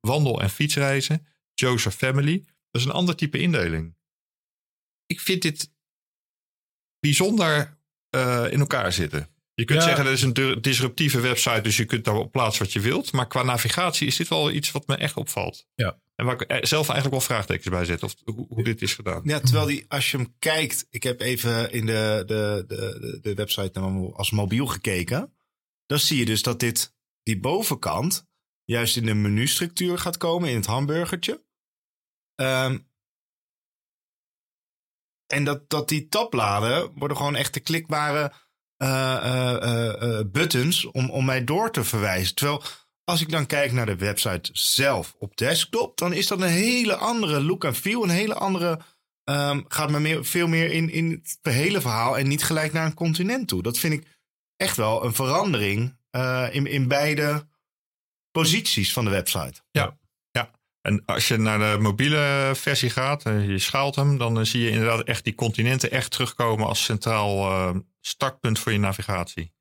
wandel 0.00 0.40
en 0.40 0.50
fietsreizen, 0.50 1.26
Joseph 1.54 1.96
Family. 1.96 2.38
Dat 2.70 2.80
is 2.80 2.84
een 2.84 2.92
ander 2.92 3.16
type 3.16 3.38
indeling. 3.38 3.96
Ik 5.06 5.20
vind 5.20 5.42
dit 5.42 5.72
bijzonder 7.00 7.78
uh, 8.10 8.46
in 8.50 8.60
elkaar 8.60 8.92
zitten. 8.92 9.28
Je 9.54 9.64
kunt 9.64 9.78
Ja. 9.80 9.86
zeggen, 9.86 10.04
dat 10.04 10.12
is 10.12 10.22
een 10.22 10.60
disruptieve 10.60 11.20
website, 11.20 11.60
dus 11.60 11.76
je 11.76 11.84
kunt 11.84 12.04
daarop 12.04 12.32
plaatsen 12.32 12.64
wat 12.64 12.72
je 12.72 12.80
wilt. 12.80 13.12
Maar 13.12 13.26
qua 13.26 13.42
navigatie 13.42 14.06
is 14.06 14.16
dit 14.16 14.28
wel 14.28 14.50
iets 14.50 14.70
wat 14.70 14.86
me 14.86 14.96
echt 14.96 15.16
opvalt. 15.16 15.66
Ja. 15.74 16.02
En 16.14 16.26
waar 16.26 16.40
ik 16.40 16.66
zelf 16.66 16.88
eigenlijk 16.88 17.10
wel 17.10 17.20
vraagtekens 17.20 17.68
bij 17.68 17.84
zet, 17.84 18.02
of 18.02 18.14
hoe, 18.24 18.46
hoe 18.48 18.64
dit 18.64 18.82
is 18.82 18.94
gedaan. 18.94 19.20
Ja, 19.24 19.40
terwijl 19.40 19.66
die, 19.66 19.84
als 19.88 20.10
je 20.10 20.16
hem 20.16 20.34
kijkt, 20.38 20.86
ik 20.90 21.02
heb 21.02 21.20
even 21.20 21.72
in 21.72 21.86
de, 21.86 22.22
de, 22.26 22.64
de, 22.66 23.18
de, 23.22 23.34
website 23.34 23.80
als 24.14 24.30
mobiel 24.30 24.66
gekeken. 24.66 25.34
Dan 25.86 25.98
zie 25.98 26.18
je 26.18 26.24
dus 26.24 26.42
dat 26.42 26.60
dit, 26.60 26.94
die 27.22 27.40
bovenkant, 27.40 28.26
juist 28.64 28.96
in 28.96 29.06
de 29.06 29.14
menustructuur 29.14 29.98
gaat 29.98 30.16
komen, 30.16 30.48
in 30.48 30.56
het 30.56 30.66
hamburgertje. 30.66 31.44
Ehm, 32.34 32.78
en 35.26 35.44
dat, 35.44 35.70
dat 35.70 35.88
die 35.88 36.08
tabbladen 36.08 36.92
worden 36.94 37.16
gewoon 37.16 37.36
echt 37.36 37.54
de 37.54 37.60
klikbare 37.60 38.32
buttons 40.32 40.84
om, 40.84 41.10
om 41.10 41.24
mij 41.24 41.44
door 41.44 41.70
te 41.70 41.84
verwijzen. 41.84 42.34
Terwijl 42.34 42.62
als 43.04 43.20
ik 43.20 43.30
dan 43.30 43.46
kijk 43.46 43.72
naar 43.72 43.86
de 43.86 43.96
website 43.96 44.50
zelf 44.52 45.14
op 45.18 45.36
desktop, 45.36 45.98
dan 45.98 46.12
is 46.12 46.26
dat 46.26 46.40
een 46.40 46.48
hele 46.48 46.96
andere 46.96 47.42
look 47.42 47.64
en 47.64 47.74
feel. 47.74 48.02
Een 48.02 48.08
hele 48.08 48.34
andere. 48.34 48.78
ehm, 49.24 49.62
gaat 49.68 49.90
me 49.90 50.00
meer, 50.00 50.24
veel 50.24 50.46
meer 50.46 50.70
in, 50.72 50.90
in 50.90 51.10
het 51.10 51.54
hele 51.54 51.80
verhaal 51.80 52.18
en 52.18 52.28
niet 52.28 52.44
gelijk 52.44 52.72
naar 52.72 52.86
een 52.86 52.94
continent 52.94 53.48
toe. 53.48 53.62
Dat 53.62 53.78
vind 53.78 53.92
ik 53.92 54.06
echt 54.56 54.76
wel 54.76 55.04
een 55.04 55.14
verandering 55.14 55.96
eh, 56.10 56.48
in, 56.50 56.66
in 56.66 56.88
beide 56.88 57.48
posities 58.30 58.92
van 58.92 59.04
de 59.04 59.10
website. 59.10 59.60
En 60.86 61.04
als 61.04 61.28
je 61.28 61.36
naar 61.36 61.58
de 61.58 61.78
mobiele 61.80 62.52
versie 62.54 62.90
gaat, 62.90 63.24
en 63.24 63.48
je 63.48 63.58
schaalt 63.58 63.94
hem, 63.94 64.18
dan 64.18 64.38
eh, 64.38 64.44
zie 64.44 64.60
je 64.62 64.70
inderdaad 64.70 65.02
echt 65.04 65.24
die 65.24 65.34
continenten 65.34 65.90
echt 65.90 66.10
terugkomen 66.10 66.66
als 66.66 66.84
centraal 66.84 67.50
eh, 67.50 67.76
startpunt 68.00 68.58
voor 68.58 68.72
je 68.72 68.78
navigatie. 68.78 69.52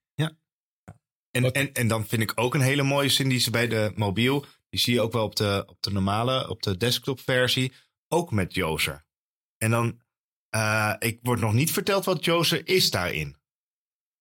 En, 1.32 1.42
Wat- 1.42 1.52
en, 1.56 1.74
en 1.74 1.88
dan 1.88 2.08
vind 2.08 2.22
ik 2.22 2.32
ook 2.36 2.54
een 2.54 2.62
hele 2.62 2.84
mooie 2.84 3.10
zin 3.10 3.30
die 3.30 3.40
ze 3.40 3.52
bij 3.52 3.68
de 3.68 3.92
mobiel. 3.96 4.46
Die 4.70 4.80
zie 4.80 4.94
je 4.94 5.02
ook 5.02 5.12
wel 5.14 5.24
op 5.24 5.36
de, 5.36 5.64
op 5.68 5.82
de 5.82 5.92
normale, 5.92 6.50
op 6.50 6.64
de 6.64 6.78
desktop 6.78 7.20
versie. 7.20 7.74
Ook 8.08 8.32
met 8.32 8.54
Jozer. 8.54 9.06
En 9.58 9.72
dan, 9.72 10.02
eh, 10.50 10.94
ik 11.00 11.20
word 11.22 11.40
nog 11.40 11.54
niet 11.54 11.72
verteld 11.72 12.06
wat 12.06 12.26
Jozer 12.26 12.68
is 12.68 12.92
daarin. 12.92 13.38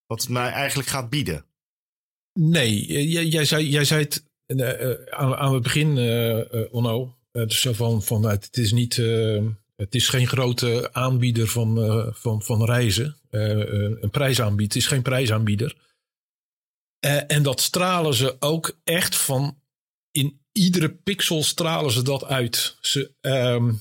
Wat 0.06 0.20
het 0.20 0.30
mij 0.30 0.50
eigenlijk 0.50 0.88
gaat 0.88 1.10
bieden. 1.10 1.46
Nee, 2.32 2.86
eh, 2.86 3.12
jij, 3.12 3.24
jij, 3.26 3.44
zei, 3.44 3.68
jij 3.68 3.84
zei 3.84 4.02
het 4.02 4.16
eh, 4.16 4.22
eh, 4.22 4.31
aan, 5.10 5.34
aan 5.34 5.54
het 5.54 5.62
begin, 5.62 5.98
eh 5.98 6.40
eh, 6.40 6.66
Onno. 6.70 7.16
Eh, 7.32 7.46
dus 7.46 7.66
van, 7.70 8.02
van 8.02 8.20
nou, 8.20 8.34
het 8.34 8.56
is 8.56 8.72
niet. 8.72 8.98
eh, 8.98 9.42
het 9.76 9.94
is 9.94 10.08
geen 10.08 10.26
grote 10.26 10.88
aanbieder 10.92 11.46
van, 11.46 11.82
eh, 11.82 12.06
van, 12.10 12.42
van 12.42 12.64
reizen. 12.64 13.16
Eh, 13.30 13.60
eh, 13.60 13.96
een 14.00 14.10
prijsaanbieder. 14.10 14.76
Is 14.76 14.86
geen 14.86 15.02
prijsaanbieder. 15.02 15.76
Eh, 16.98 17.20
en 17.26 17.42
dat 17.42 17.60
stralen 17.60 18.14
ze 18.14 18.36
ook 18.38 18.78
echt 18.84 19.16
van. 19.16 19.60
In 20.10 20.40
iedere 20.52 20.90
pixel 20.90 21.42
stralen 21.42 21.90
ze 21.92 22.02
dat 22.02 22.24
uit. 22.24 22.76
Ze, 22.80 23.10
ehm, 23.20 23.72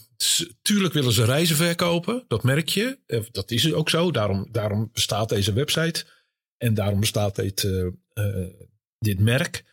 tuurlijk 0.62 0.94
willen 0.94 1.12
ze 1.12 1.26
reizen 1.26 1.56
verkopen. 1.56 2.26
Dat 2.28 2.44
merk 2.44 2.70
je. 2.70 2.98
Eh, 3.08 3.20
dat 3.32 3.52
is 3.52 3.74
ook 3.74 3.90
zo. 3.90 4.12
Daarom, 4.12 4.48
daarom 4.52 4.90
bestaat 4.94 5.30
deze 5.30 5.54
website. 5.54 6.06
En 6.58 6.74
daarom 6.74 7.00
bestaat 7.00 7.36
dit, 7.36 7.64
eh, 7.64 7.86
eh, 8.14 8.48
dit 9.00 9.20
merk. 9.20 9.64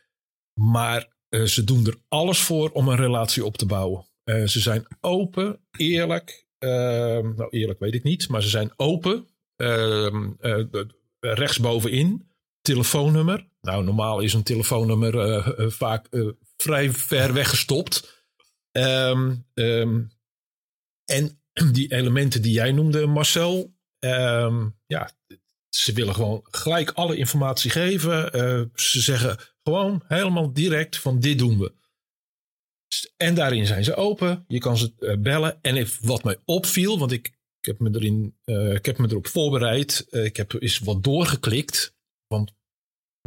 Maar 0.58 1.16
eh, 1.28 1.42
ze 1.42 1.64
doen 1.64 1.86
er 1.86 1.96
alles 2.08 2.40
voor 2.40 2.70
om 2.70 2.88
een 2.88 2.96
relatie 2.96 3.44
op 3.44 3.56
te 3.56 3.66
bouwen. 3.66 4.06
Eh, 4.24 4.46
ze 4.46 4.60
zijn 4.60 4.86
open, 5.00 5.60
eerlijk. 5.76 6.46
ehm, 6.58 7.34
nou, 7.34 7.48
eerlijk 7.50 7.78
weet 7.78 7.94
ik 7.94 8.02
niet, 8.02 8.28
maar 8.28 8.42
ze 8.42 8.48
zijn 8.48 8.72
open. 8.76 9.28
Ehm, 9.56 10.30
eh, 10.40 10.64
rechtsbovenin, 11.20 12.30
telefoonnummer. 12.60 13.48
Nou, 13.60 13.84
normaal 13.84 14.20
is 14.20 14.32
een 14.32 14.42
telefoonnummer 14.42 15.72
vaak 15.72 16.08
vrij 16.56 16.90
ver 16.90 17.32
weggestopt. 17.32 18.26
Ehm, 18.70 19.34
en 21.04 21.42
die 21.72 21.92
elementen 21.92 22.42
die 22.42 22.52
jij 22.52 22.72
noemde, 22.72 23.06
Marcel. 23.06 23.74
ja, 24.86 25.10
ze 25.78 25.92
willen 25.92 26.14
gewoon 26.14 26.44
gelijk 26.50 26.90
alle 26.90 27.16
informatie 27.16 27.70
geven. 27.70 28.32
Eh, 28.32 28.62
ze 28.74 29.00
zeggen 29.00 29.38
gewoon 29.62 30.02
helemaal 30.06 30.52
direct 30.52 30.98
van 30.98 31.20
dit 31.20 31.38
doen 31.38 31.58
we. 31.58 31.72
En 33.16 33.34
daarin 33.34 33.66
zijn 33.66 33.84
ze 33.84 33.94
open. 33.94 34.44
Je 34.48 34.58
kan 34.58 34.76
ze 34.78 34.92
eh, 34.98 35.16
bellen. 35.18 35.58
En 35.62 35.76
if- 35.76 35.98
wat 36.02 36.24
mij 36.24 36.36
opviel, 36.44 36.98
want 36.98 37.12
ik, 37.12 37.26
ik, 37.60 37.66
heb, 37.66 37.78
me 37.78 37.90
erin, 37.94 38.36
eh, 38.44 38.72
ik 38.74 38.86
heb 38.86 38.98
me 38.98 39.08
erop 39.10 39.26
voorbereid. 39.26 40.06
Ik 40.10 40.36
heb 40.36 40.52
eens 40.52 40.78
wat 40.78 41.04
doorgeklikt. 41.04 41.94
Want 42.26 42.52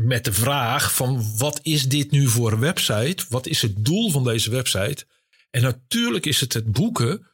met 0.01 0.25
de 0.25 0.33
vraag 0.33 0.93
van 0.93 1.37
wat 1.37 1.59
is 1.63 1.83
dit 1.83 2.11
nu 2.11 2.27
voor 2.27 2.51
een 2.51 2.59
website? 2.59 3.25
Wat 3.29 3.47
is 3.47 3.61
het 3.61 3.85
doel 3.85 4.09
van 4.11 4.23
deze 4.23 4.51
website? 4.51 5.05
En 5.49 5.61
natuurlijk 5.61 6.25
is 6.25 6.39
het 6.39 6.53
het 6.53 6.71
boeken. 6.71 7.27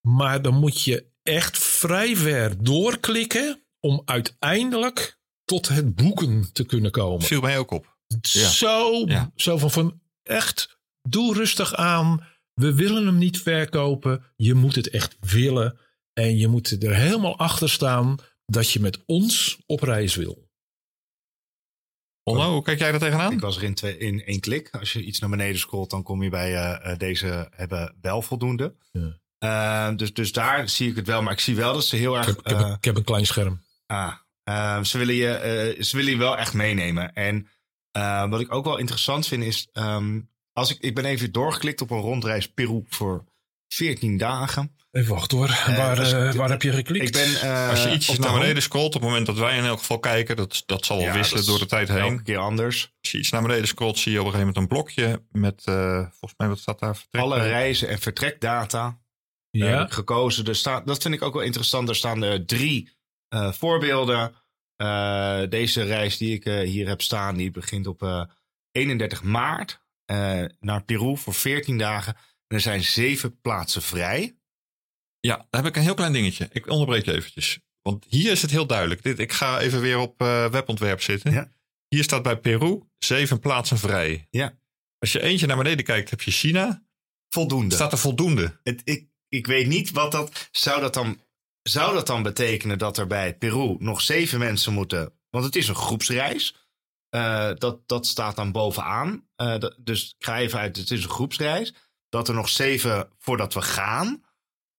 Maar 0.00 0.42
dan 0.42 0.54
moet 0.54 0.82
je 0.82 1.10
echt 1.22 1.58
vrij 1.58 2.16
ver 2.16 2.64
doorklikken 2.64 3.61
om 3.86 4.02
uiteindelijk 4.04 5.18
tot 5.44 5.68
het 5.68 5.94
boeken 5.94 6.52
te 6.52 6.64
kunnen 6.64 6.90
komen. 6.90 7.22
Viel 7.26 7.40
mij 7.40 7.58
ook 7.58 7.70
op. 7.70 7.96
Ja. 8.20 8.48
Zo, 8.48 9.04
Ja. 9.06 9.30
zo 9.36 9.58
van, 9.58 9.70
van 9.70 10.00
echt, 10.22 10.78
doe 11.08 11.34
rustig 11.34 11.74
aan. 11.74 12.26
We 12.54 12.74
willen 12.74 13.06
hem 13.06 13.18
niet 13.18 13.40
verkopen. 13.40 14.24
Je 14.36 14.54
moet 14.54 14.74
het 14.74 14.90
echt 14.90 15.16
willen. 15.20 15.78
En 16.12 16.36
je 16.36 16.48
moet 16.48 16.82
er 16.84 16.94
helemaal 16.94 17.38
achter 17.38 17.70
staan 17.70 18.16
dat 18.46 18.70
je 18.70 18.80
met 18.80 19.02
ons 19.06 19.58
op 19.66 19.80
reis 19.82 20.14
wil. 20.14 20.50
Onno, 22.22 22.52
hoe 22.52 22.62
kijk 22.62 22.78
jij 22.78 22.90
daar 22.90 23.00
tegenaan? 23.00 23.32
Ik 23.32 23.40
was 23.40 23.56
er 23.56 23.62
in, 23.62 23.74
twee, 23.74 23.98
in 23.98 24.24
één 24.24 24.40
klik. 24.40 24.68
Als 24.70 24.92
je 24.92 25.02
iets 25.02 25.18
naar 25.18 25.30
beneden 25.30 25.58
scrolt, 25.58 25.90
dan 25.90 26.02
kom 26.02 26.22
je 26.22 26.30
bij 26.30 26.54
eh, 26.54 26.92
eh, 26.92 26.98
deze 26.98 27.48
hebben 27.50 27.94
wel 28.00 28.22
voldoende. 28.22 28.74
Ja. 28.92 29.20
Eh, 29.38 29.96
dus, 29.96 30.12
dus 30.14 30.32
daar 30.32 30.68
zie 30.68 30.90
ik 30.90 30.96
het 30.96 31.06
wel. 31.06 31.22
Maar 31.22 31.32
ik 31.32 31.40
zie 31.40 31.56
wel 31.56 31.72
dat 31.72 31.84
ze 31.84 31.96
heel 31.96 32.12
Ik 32.12 32.18
erg... 32.18 32.26
heb, 32.26 32.38
ik 32.38 32.46
heb, 32.46 32.58
een, 32.58 32.72
ik 32.72 32.84
heb 32.84 32.96
een 32.96 33.04
klein 33.04 33.26
scherm. 33.26 33.60
Ah, 33.92 34.12
eh, 34.44 34.84
ze, 34.84 34.98
willen 34.98 35.14
je, 35.14 35.28
eh, 35.34 35.82
ze 35.82 35.96
willen 35.96 36.12
je 36.12 36.18
wel 36.18 36.38
echt 36.38 36.54
meenemen. 36.54 37.12
En 37.12 37.48
eh, 37.90 38.28
wat 38.28 38.40
ik 38.40 38.54
ook 38.54 38.64
wel 38.64 38.76
interessant 38.78 39.26
vind 39.26 39.44
is... 39.44 39.68
ehm, 39.72 40.20
als 40.52 40.70
ik, 40.70 40.78
ik 40.80 40.94
ben 40.94 41.04
even 41.04 41.32
doorgeklikt 41.32 41.80
op 41.80 41.90
een 41.90 42.00
rondreis 42.00 42.52
Peru 42.52 42.84
voor 42.88 43.24
14 43.68 44.16
dagen. 44.16 44.76
Even 44.90 45.14
wachten 45.14 45.38
hoor. 45.38 45.46
waar, 45.66 45.96
dus 45.96 46.12
waar 46.12 46.48
heb 46.50 46.62
je 46.62 46.72
geklikt? 46.72 47.04
Ik 47.06 47.12
ben, 47.12 47.40
eh, 47.40 47.68
Als 47.68 47.82
je 47.82 47.92
iets 47.92 48.18
naar 48.18 48.32
beneden 48.32 48.62
scrolt, 48.62 48.94
op 48.94 49.00
het 49.00 49.02
moment 49.02 49.26
dat 49.26 49.38
wij 49.38 49.56
in 49.56 49.64
elk 49.64 49.78
geval 49.78 49.98
kijken, 49.98 50.36
dat, 50.36 50.62
dat 50.66 50.84
zal 50.84 50.96
wel 50.96 51.06
Ja, 51.06 51.12
wisselen 51.12 51.40
dat 51.42 51.50
door 51.50 51.58
de 51.58 51.66
tijd 51.66 51.88
Elke 51.88 52.02
heen. 52.02 52.22
keer 52.22 52.38
anders. 52.38 52.92
Als 53.00 53.10
je 53.10 53.18
iets 53.18 53.30
naar 53.30 53.42
beneden 53.42 53.66
scrolt, 53.66 53.98
zie 53.98 54.12
je 54.12 54.20
op 54.20 54.26
een 54.26 54.32
gegeven 54.32 54.52
moment 54.54 54.70
een 54.72 54.76
blokje 54.76 55.22
met, 55.30 55.62
eh, 55.64 55.98
volgens 55.98 56.34
mij, 56.36 56.48
wat 56.48 56.58
staat 56.58 56.78
daar? 56.78 56.96
Vertrek 56.96 57.22
Alle 57.22 57.42
reizen 57.42 57.88
en 57.88 57.98
vertrekdata 57.98 59.00
ja, 59.50 59.86
gekozen. 59.86 60.44
Er 60.44 60.56
staat, 60.56 60.86
dat 60.86 61.02
vind 61.02 61.14
ik 61.14 61.22
ook 61.22 61.34
wel 61.34 61.42
interessant. 61.42 61.88
Er 61.88 61.96
staan 61.96 62.22
er 62.22 62.46
drie 62.46 62.90
eh, 63.32 63.52
voorbeelden. 63.52 64.42
Eh, 64.82 65.42
deze 65.48 65.82
reis 65.82 66.16
die 66.16 66.34
ik 66.34 66.44
eh, 66.44 66.60
hier 66.60 66.88
heb 66.88 67.02
staan, 67.02 67.36
die 67.36 67.50
begint 67.50 67.86
op 67.86 68.02
eh, 68.02 68.24
31 68.70 69.22
maart 69.22 69.80
naar 70.60 70.84
Peru 70.84 71.16
voor 71.16 71.34
14 71.34 71.78
dagen. 71.78 72.14
En 72.14 72.56
er 72.56 72.60
zijn 72.60 72.82
zeven 72.82 73.40
plaatsen 73.40 73.82
vrij. 73.82 74.36
Ja, 75.20 75.36
daar 75.36 75.62
heb 75.62 75.66
ik 75.66 75.76
een 75.76 75.82
heel 75.82 75.94
klein 75.94 76.12
dingetje. 76.12 76.48
Ik 76.52 76.66
onderbreek 76.66 77.04
je 77.04 77.12
eventjes. 77.12 77.60
Want 77.82 78.06
hier 78.08 78.30
is 78.30 78.42
het 78.42 78.50
heel 78.50 78.66
duidelijk. 78.66 79.02
Dit, 79.02 79.18
ik 79.18 79.32
ga 79.32 79.60
even 79.60 79.80
weer 79.80 79.98
op 79.98 80.18
webontwerp 80.50 81.02
zitten. 81.02 81.32
Ja. 81.32 81.52
Hier 81.88 82.02
staat 82.02 82.22
bij 82.22 82.36
Peru 82.36 82.82
zeven 82.98 83.40
plaatsen 83.40 83.78
vrij. 83.78 84.26
Ja. 84.30 84.58
Als 84.98 85.12
je 85.12 85.22
eentje 85.22 85.46
naar 85.46 85.56
beneden 85.56 85.84
kijkt, 85.84 86.10
heb 86.10 86.22
je 86.22 86.30
China. 86.30 86.84
Voldoende. 87.28 87.74
Staat 87.74 87.92
er 87.92 87.98
voldoende. 87.98 88.60
Het, 88.62 88.80
ik, 88.84 89.08
ik 89.28 89.46
weet 89.46 89.66
niet 89.66 89.90
wat 89.90 90.12
dat 90.12 90.48
zou, 90.50 90.80
dat 90.80 90.94
dan. 90.94 91.20
Zou 91.62 91.94
dat 91.94 92.06
dan 92.06 92.22
betekenen 92.22 92.78
dat 92.78 92.98
er 92.98 93.06
bij 93.06 93.36
Peru 93.36 93.76
nog 93.78 94.00
zeven 94.00 94.38
mensen 94.38 94.72
moeten. 94.72 95.12
Want 95.30 95.44
het 95.44 95.56
is 95.56 95.68
een 95.68 95.74
groepsreis. 95.74 96.56
Eh, 97.08 97.50
dat, 97.54 97.88
dat 97.88 98.06
staat 98.06 98.36
dan 98.36 98.52
bovenaan. 98.52 99.28
Eh, 99.36 99.56
dus 99.78 100.14
ik 100.18 100.24
ga 100.24 100.58
uit, 100.58 100.76
het 100.76 100.90
is 100.90 101.04
een 101.04 101.10
groepsreis. 101.10 101.74
Dat 102.08 102.28
er 102.28 102.34
nog 102.34 102.48
zeven 102.48 103.10
voordat 103.18 103.54
we 103.54 103.62
gaan. 103.62 104.24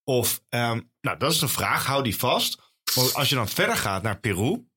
Of, 0.03 0.43
ehm, 0.49 0.81
nou, 1.01 1.17
dat 1.17 1.31
is 1.31 1.41
een 1.41 1.49
vraag, 1.49 1.85
hou 1.85 2.03
die 2.03 2.17
vast. 2.17 2.61
Want 2.95 3.13
als 3.13 3.29
je 3.29 3.35
dan 3.35 3.47
verder 3.47 3.77
gaat 3.77 4.03
naar 4.03 4.19
Peru. 4.19 4.67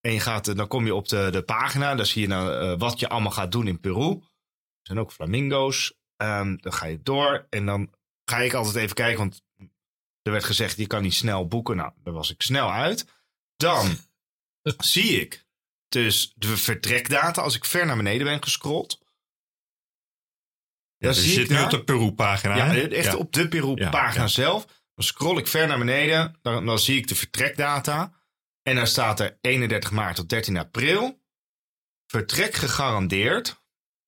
En 0.00 0.12
je 0.12 0.20
gaat, 0.20 0.56
dan 0.56 0.68
kom 0.68 0.86
je 0.86 0.94
op 0.94 1.08
de, 1.08 1.28
de 1.30 1.42
pagina. 1.42 1.94
Daar 1.94 2.06
zie 2.06 2.22
je 2.22 2.28
nou, 2.28 2.52
eh, 2.52 2.78
wat 2.78 3.00
je 3.00 3.08
allemaal 3.08 3.32
gaat 3.32 3.52
doen 3.52 3.66
in 3.66 3.80
Peru. 3.80 4.10
Er 4.10 4.86
zijn 4.86 4.98
ook 4.98 5.12
flamingo's. 5.12 5.94
Ehm, 6.16 6.56
dan 6.56 6.72
ga 6.72 6.86
je 6.86 7.02
door. 7.02 7.46
En 7.50 7.66
dan 7.66 7.94
ga 8.24 8.38
ik 8.38 8.52
altijd 8.52 8.76
even 8.76 8.94
kijken. 8.94 9.18
Want 9.18 9.42
er 10.28 10.34
werd 10.34 10.44
gezegd, 10.46 10.76
je 10.76 10.86
kan 10.86 11.02
niet 11.02 11.14
snel 11.14 11.46
boeken. 11.46 11.76
Nou, 11.76 11.92
daar 12.02 12.14
was 12.14 12.30
ik 12.30 12.42
snel 12.42 12.72
uit. 12.72 13.06
Dan 13.56 13.96
zie 14.78 15.20
ik 15.20 15.46
dus 15.88 16.32
de 16.36 16.56
vertrekdata. 16.56 17.42
Als 17.42 17.56
ik 17.56 17.64
ver 17.64 17.86
naar 17.86 17.96
beneden 17.96 18.26
ben 18.26 18.42
gescrolld. 18.42 18.98
Dan 20.98 21.12
Dus 21.12 21.24
je 21.24 21.30
zit 21.30 21.50
ik 21.50 21.56
nu 21.56 21.62
op 21.62 21.70
de 21.70 21.84
Peru-pagina. 21.84 22.56
ja, 22.56 22.66
hè? 22.66 22.88
echt 22.88 23.04
Ja. 23.12 23.16
op 23.16 23.32
de 23.32 23.48
Peru-pagina 23.48 24.14
Ja, 24.14 24.20
ja. 24.22 24.26
zelf. 24.26 24.64
Dan 24.94 25.04
scroll 25.04 25.38
ik 25.38 25.46
ver 25.46 25.66
naar 25.66 25.78
beneden. 25.78 26.38
Dan, 26.42 26.66
dan 26.66 26.78
zie 26.78 26.96
ik 26.96 27.08
de 27.08 27.14
vertrekdata. 27.14 28.12
En 28.62 28.74
daar 28.74 28.86
staat 28.86 29.20
er 29.20 29.38
31 29.40 29.90
maart 29.90 30.16
tot 30.16 30.28
13 30.28 30.56
april. 30.56 31.22
Vertrek 32.06 32.54
gegarandeerd. 32.54 33.62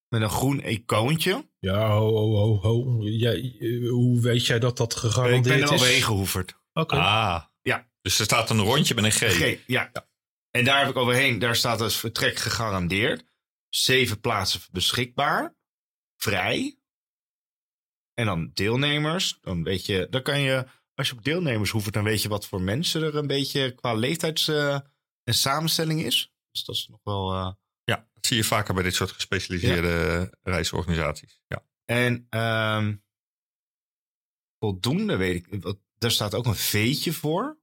Met 0.07 0.21
een 0.21 0.29
groen 0.29 0.63
icoontje. 0.63 1.49
Ja, 1.61 1.87
ho, 1.87 2.15
ho, 2.15 2.35
ho, 2.35 2.59
ho. 2.61 3.01
Jij, 3.03 3.55
eh, 3.59 3.89
hoe 3.89 4.21
weet 4.21 4.45
jij 4.45 4.59
dat 4.59 4.77
dat 4.77 4.91
ik 4.91 4.97
gegarandeerd 4.97 5.43
ben 5.43 5.67
er 5.67 5.73
is? 5.73 5.81
overheen 5.81 6.01
gehoeverd. 6.01 6.59
Oké. 6.73 6.95
Ah. 6.95 7.43
Ja. 7.61 7.89
Dus 8.01 8.19
er 8.19 8.25
staat 8.25 8.49
een 8.49 8.59
rondje 8.61 8.95
met 8.95 9.03
een 9.03 9.11
G. 9.11 9.17
G, 9.17 9.57
ja. 9.67 9.91
En 10.51 10.65
daar 10.65 10.79
heb 10.79 10.89
ik 10.89 10.95
overheen. 10.95 11.39
Daar 11.39 11.55
staat 11.55 11.79
dus 11.79 11.95
vertrek 11.95 12.37
gegarandeerd. 12.37 13.23
Zeven 13.69 14.19
plaatsen 14.19 14.61
beschikbaar. 14.71 15.55
Vrij. 16.15 16.77
En 18.13 18.25
dan 18.25 18.51
deelnemers. 18.53 19.37
Dan 19.41 19.63
weet 19.63 19.85
je, 19.85 20.07
dan 20.09 20.21
kan 20.21 20.39
je, 20.39 20.65
als 20.95 21.07
je 21.09 21.13
op 21.15 21.23
deelnemers 21.23 21.69
hoeft, 21.69 21.93
dan 21.93 22.03
weet 22.03 22.21
je 22.21 22.29
wat 22.29 22.47
voor 22.47 22.61
mensen 22.61 23.03
er 23.03 23.15
een 23.15 23.27
beetje 23.27 23.71
qua 23.75 23.93
leeftijds- 23.93 24.47
eh, 24.47 24.79
en 25.23 25.33
samenstelling 25.33 26.03
is. 26.03 26.33
Dus 26.51 26.63
dat 26.65 26.75
is 26.75 26.87
nog 26.87 26.99
wel. 27.03 27.33
eh, 27.33 27.51
Ja, 27.83 28.09
dat 28.13 28.25
zie 28.25 28.37
je 28.37 28.43
vaker 28.43 28.73
bij 28.73 28.83
dit 28.83 28.95
soort 28.95 29.11
gespecialiseerde 29.11 30.29
reisorganisaties. 30.43 31.41
Ja. 31.47 31.65
En 31.85 32.27
ehm, 32.29 32.95
voldoende 34.59 35.15
weet 35.15 35.35
ik. 35.35 35.61
wat- 35.63 35.79
Daar 35.97 36.11
staat 36.11 36.33
ook 36.35 36.45
een 36.45 36.55
veetje 36.55 37.13
voor. 37.13 37.59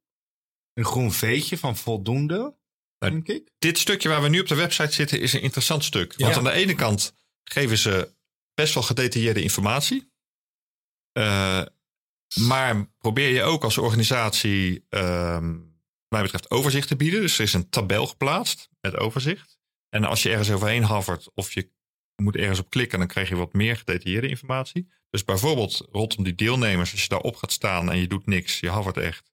Een 0.72 0.84
groen 0.84 1.12
veetje 1.12 1.58
van 1.58 1.76
voldoende. 1.76 2.56
Maar- 2.98 3.10
Denk 3.10 3.28
ik. 3.28 3.50
Dit 3.58 3.78
stukje 3.78 4.08
waar 4.08 4.22
we 4.22 4.28
nu 4.28 4.40
op 4.40 4.46
de 4.46 4.54
website 4.54 4.92
zitten 4.92 5.20
is 5.20 5.32
een 5.32 5.40
interessant 5.42 5.84
stuk. 5.84 6.14
Want 6.16 6.30
Ja. 6.32 6.38
aan 6.38 6.44
de 6.44 6.50
ene 6.52 6.75
kant 6.75 7.14
geven 7.44 7.78
ze 7.78 8.14
best 8.54 8.75
wel 8.75 8.82
gedetailleerde 8.82 9.42
informatie. 9.42 10.12
Eh, 11.12 11.64
maar 12.40 12.90
probeer 12.98 13.28
je 13.28 13.42
ook 13.42 13.64
als 13.64 13.78
organisatie, 13.78 14.84
ehm, 14.88 15.52
wat 15.58 16.08
mij 16.08 16.22
betreft, 16.22 16.50
overzicht 16.50 16.88
te 16.88 16.96
bieden. 16.96 17.20
Dus 17.20 17.38
er 17.38 17.44
is 17.44 17.52
een 17.52 17.68
tabel 17.70 18.06
geplaatst 18.06 18.68
met 18.80 18.96
overzicht. 18.96 19.57
En 19.88 20.04
als 20.04 20.22
je 20.22 20.28
ergens 20.30 20.50
overheen 20.50 20.84
havert 20.84 21.30
of 21.34 21.52
je 21.52 21.70
moet 22.22 22.36
ergens 22.36 22.58
op 22.58 22.70
klikken, 22.70 22.98
dan 22.98 23.08
krijg 23.08 23.28
je 23.28 23.36
wat 23.36 23.52
meer 23.52 23.76
gedetailleerde 23.76 24.28
informatie. 24.28 24.88
Dus 25.10 25.24
bijvoorbeeld 25.24 25.86
rondom 25.90 26.24
die 26.24 26.34
deelnemers, 26.34 26.92
als 26.92 27.02
je 27.02 27.08
daarop 27.08 27.36
gaat 27.36 27.52
staan 27.52 27.90
en 27.90 27.98
je 27.98 28.06
doet 28.06 28.26
niks, 28.26 28.60
je 28.60 28.70
havert 28.70 28.96
echt. 28.96 29.30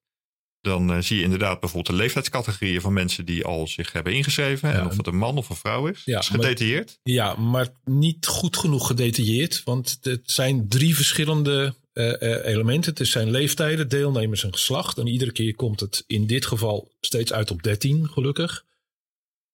Dan 0.60 0.92
eh, 0.92 0.98
zie 1.00 1.16
je 1.16 1.22
inderdaad 1.22 1.60
bijvoorbeeld 1.60 1.96
de 1.96 2.02
leeftijdscategorieën 2.02 2.80
van 2.80 2.92
mensen 2.92 3.24
die 3.24 3.44
al 3.44 3.66
zich 3.66 3.92
hebben 3.92 4.12
ingeschreven. 4.14 4.68
Ja. 4.68 4.74
En 4.78 4.86
of 4.86 4.96
het 4.96 5.06
een 5.06 5.16
man 5.16 5.36
of 5.36 5.48
een 5.48 5.56
vrouw 5.56 5.86
is. 5.86 6.02
Ja, 6.04 6.14
dat 6.14 6.22
is 6.22 6.30
maar- 6.30 6.40
gedetailleerd. 6.40 6.98
Ja, 7.02 7.34
maar 7.34 7.68
niet 7.84 8.26
goed 8.26 8.56
genoeg 8.56 8.86
gedetailleerd. 8.86 9.62
Want 9.64 9.98
het 10.00 10.30
zijn 10.30 10.68
drie 10.68 10.94
verschillende 10.94 11.74
eh, 11.92 12.22
eh, 12.22 12.44
elementen. 12.44 12.94
Het 12.94 13.08
zijn 13.08 13.30
leeftijden, 13.30 13.88
deelnemers 13.88 14.44
en 14.44 14.52
geslacht. 14.52 14.98
En 14.98 15.06
iedere 15.06 15.32
keer 15.32 15.54
komt 15.54 15.80
het 15.80 16.04
in 16.06 16.26
dit 16.26 16.46
geval 16.46 16.92
steeds 17.00 17.32
uit 17.32 17.50
op 17.50 17.62
13, 17.62 18.08
gelukkig. 18.08 18.64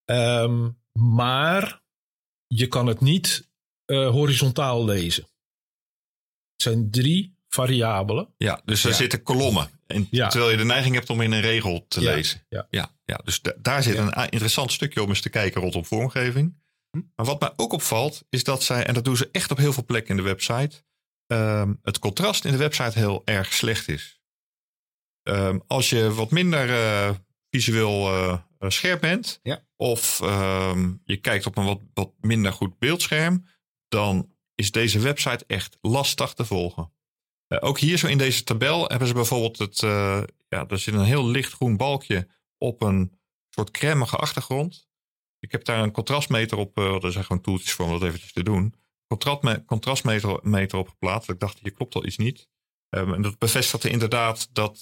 Ehm, 0.05 0.69
maar 0.99 1.81
je 2.47 2.67
kan 2.67 2.87
het 2.87 3.01
niet 3.01 3.49
eh, 3.85 4.09
horizontaal 4.09 4.85
lezen. 4.85 5.23
Het 6.53 6.61
zijn 6.61 6.91
drie 6.91 7.37
variabelen. 7.49 8.33
Ja, 8.37 8.61
dus 8.65 8.83
er 8.83 8.89
Ja. 8.89 8.95
zitten 8.95 9.23
kolommen. 9.23 9.69
En, 9.87 10.07
Ja. 10.11 10.27
Terwijl 10.27 10.51
je 10.51 10.57
de 10.57 10.65
neiging 10.65 10.95
hebt 10.95 11.09
om 11.09 11.21
in 11.21 11.31
een 11.31 11.41
regel 11.41 11.85
te 11.87 12.01
Ja, 12.01 12.13
lezen. 12.13 12.45
ja. 12.49 12.67
Ja, 12.69 12.95
ja, 13.05 13.15
dus 13.23 13.41
da- 13.41 13.53
daar 13.61 13.83
zit 13.83 13.97
een 13.97 14.17
a- 14.17 14.29
interessant 14.29 14.71
stukje 14.71 15.01
om 15.03 15.09
eens 15.09 15.21
te 15.21 15.29
kijken 15.29 15.61
rondom 15.61 15.85
vormgeving. 15.85 16.61
Hm. 16.91 17.01
Maar 17.15 17.25
wat 17.25 17.39
mij 17.39 17.53
ook 17.55 17.71
opvalt, 17.73 18.23
is 18.29 18.43
dat 18.43 18.63
zij, 18.63 18.85
en 18.85 18.93
dat 18.93 19.03
doen 19.03 19.17
ze 19.17 19.29
echt 19.31 19.51
op 19.51 19.57
heel 19.57 19.73
veel 19.73 19.85
plekken 19.85 20.09
in 20.09 20.17
de 20.23 20.29
website, 20.29 20.83
ehm, 21.27 21.73
het 21.81 21.99
contrast 21.99 22.45
in 22.45 22.51
de 22.51 22.57
website 22.57 22.99
heel 22.99 23.21
erg 23.25 23.53
slecht 23.53 23.87
is. 23.87 24.21
Ehm, 25.23 25.59
als 25.67 25.89
je 25.89 26.13
wat 26.13 26.31
minder 26.31 26.69
eh, 26.69 27.15
visueel 27.49 28.07
eh, 28.13 28.37
scherp 28.69 29.01
bent, 29.01 29.39
Ja. 29.43 29.65
Of 29.83 30.21
ehm, 30.21 30.93
je 31.03 31.17
kijkt 31.17 31.45
op 31.45 31.57
een 31.57 31.65
wat, 31.65 31.81
wat 31.93 32.11
minder 32.19 32.53
goed 32.53 32.79
beeldscherm, 32.79 33.47
dan 33.87 34.31
is 34.55 34.71
deze 34.71 34.99
website 34.99 35.43
echt 35.47 35.77
lastig 35.81 36.33
te 36.33 36.45
volgen. 36.45 36.93
Eh, 37.47 37.57
ook 37.61 37.79
hier 37.79 37.97
zo 37.97 38.07
in 38.07 38.17
deze 38.17 38.43
tabel 38.43 38.87
hebben 38.87 39.07
ze 39.07 39.13
bijvoorbeeld 39.13 39.57
het, 39.57 39.83
eh, 39.83 40.23
ja, 40.47 40.67
er 40.67 40.79
zit 40.79 40.93
een 40.93 41.03
heel 41.03 41.27
licht 41.27 41.53
groen 41.53 41.77
balkje 41.77 42.27
op 42.57 42.81
een 42.81 43.19
soort 43.49 43.71
cremige 43.71 44.15
achtergrond. 44.15 44.87
Ik 45.39 45.51
heb 45.51 45.65
daar 45.65 45.83
een 45.83 45.91
contrastmeter 45.91 46.57
op, 46.57 46.77
eh 46.77 47.03
er 47.03 47.11
zijn 47.11 47.25
gewoon 47.25 47.41
toeltjes 47.41 47.71
voor 47.71 47.85
om 47.85 47.91
dat 47.91 48.03
eventjes 48.03 48.33
te 48.33 48.43
doen. 48.43 48.73
Contrastme- 49.07 49.65
contrastmeter 49.65 50.39
meter 50.41 50.77
op 50.77 50.89
geplaatst. 50.89 51.29
Ik 51.29 51.39
dacht, 51.39 51.59
hier 51.59 51.73
klopt 51.73 51.95
al 51.95 52.05
iets 52.05 52.17
niet. 52.17 52.49
Ehm, 52.89 53.13
en 53.13 53.21
dat 53.21 53.37
bevestigde 53.37 53.89
inderdaad 53.89 54.49
dat, 54.53 54.81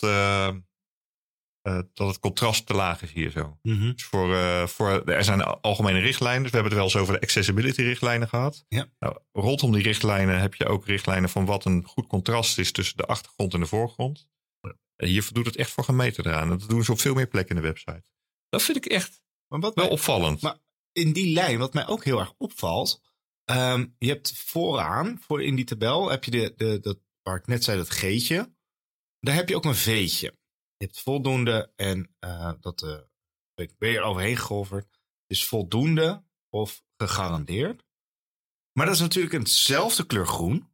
eh, 1.62 1.80
dat 1.94 2.08
het 2.08 2.20
contrast 2.20 2.66
te 2.66 2.74
laag 2.74 3.02
is 3.02 3.12
hier 3.12 3.30
zo. 3.32 3.58
Dus 3.62 4.04
voor, 4.04 4.36
eh, 4.36 4.68
voor, 4.68 4.90
er 5.06 5.24
zijn 5.24 5.42
algemene 5.42 6.00
richtlijnen. 6.00 6.42
Dus 6.42 6.52
we 6.52 6.58
hebben 6.58 6.78
het 6.78 6.82
wel 6.86 6.92
eens 6.94 7.02
over 7.04 7.14
de 7.14 7.26
accessibility 7.26 7.82
richtlijnen 7.82 8.28
gehad. 8.28 8.66
Ja. 8.68 8.88
Nou, 9.00 9.18
rondom 9.32 9.72
die 9.72 9.84
richtlijnen 9.84 10.40
heb 10.40 10.56
je 10.56 10.66
ook 10.66 10.86
richtlijnen 10.86 11.30
van 11.30 11.46
wat 11.46 11.66
een 11.66 11.84
goed 11.84 12.08
contrast 12.08 12.58
is 12.58 12.72
tussen 12.72 12.98
de 12.98 13.06
achtergrond 13.06 13.54
en 13.54 13.60
de 13.60 13.66
voorgrond. 13.66 14.30
En 14.96 15.08
hier 15.08 15.24
voldoet 15.24 15.46
het 15.46 15.56
echt 15.56 15.72
voor 15.72 15.84
gemeten 15.84 16.26
eraan. 16.26 16.52
En 16.52 16.58
dat 16.58 16.70
doen 16.70 16.84
ze 16.84 16.92
op 16.92 17.00
veel 17.00 17.14
meer 17.14 17.28
plekken 17.28 17.56
in 17.56 17.62
de 17.62 17.68
website. 17.68 18.04
Dat 18.50 18.62
vind 18.64 18.78
ik 18.78 18.86
echt 18.86 19.24
Maar 19.48 19.60
wat 19.60 19.74
wel 19.76 19.84
mij- 19.84 19.94
opvallend. 19.94 20.42
Maar 20.42 20.58
in 20.92 21.14
die 21.14 21.34
lijn, 21.34 21.58
wat 21.60 21.74
mij 21.74 21.88
ook 21.88 22.04
heel 22.04 22.20
erg 22.20 22.34
opvalt. 22.38 23.02
ehm, 23.46 23.86
je 23.98 24.08
hebt 24.08 24.34
vooraan, 24.38 25.20
voor 25.22 25.44
in 25.44 25.56
die 25.56 25.66
tabel, 25.66 26.10
heb 26.10 26.24
je 26.24 26.32
de, 26.32 26.54
de, 26.56 26.80
dat, 26.80 27.00
waar 27.22 27.36
ik 27.36 27.48
net 27.48 27.64
zei, 27.64 27.78
dat 27.78 27.90
G'tje. 27.90 28.54
Daar 29.20 29.36
heb 29.36 29.50
je 29.50 29.56
ook 29.56 29.66
een 29.66 29.76
V'tje. 29.76 30.38
Je 30.82 30.88
hebt 30.88 31.00
voldoende 31.00 31.72
en 31.76 32.16
eh, 32.20 32.52
dat 32.60 32.82
ben 33.54 33.66
ik 33.66 33.76
weer 33.78 34.02
overheen 34.02 34.38
geoverd. 34.38 35.00
is 35.28 35.46
voldoende 35.46 36.24
of 36.50 36.84
gegarandeerd. 36.98 37.86
Maar 38.74 38.86
dat 38.86 38.96
is 38.96 39.02
natuurlijk 39.02 39.34
hetzelfde 39.34 40.06
kleur 40.06 40.28
groen. 40.28 40.70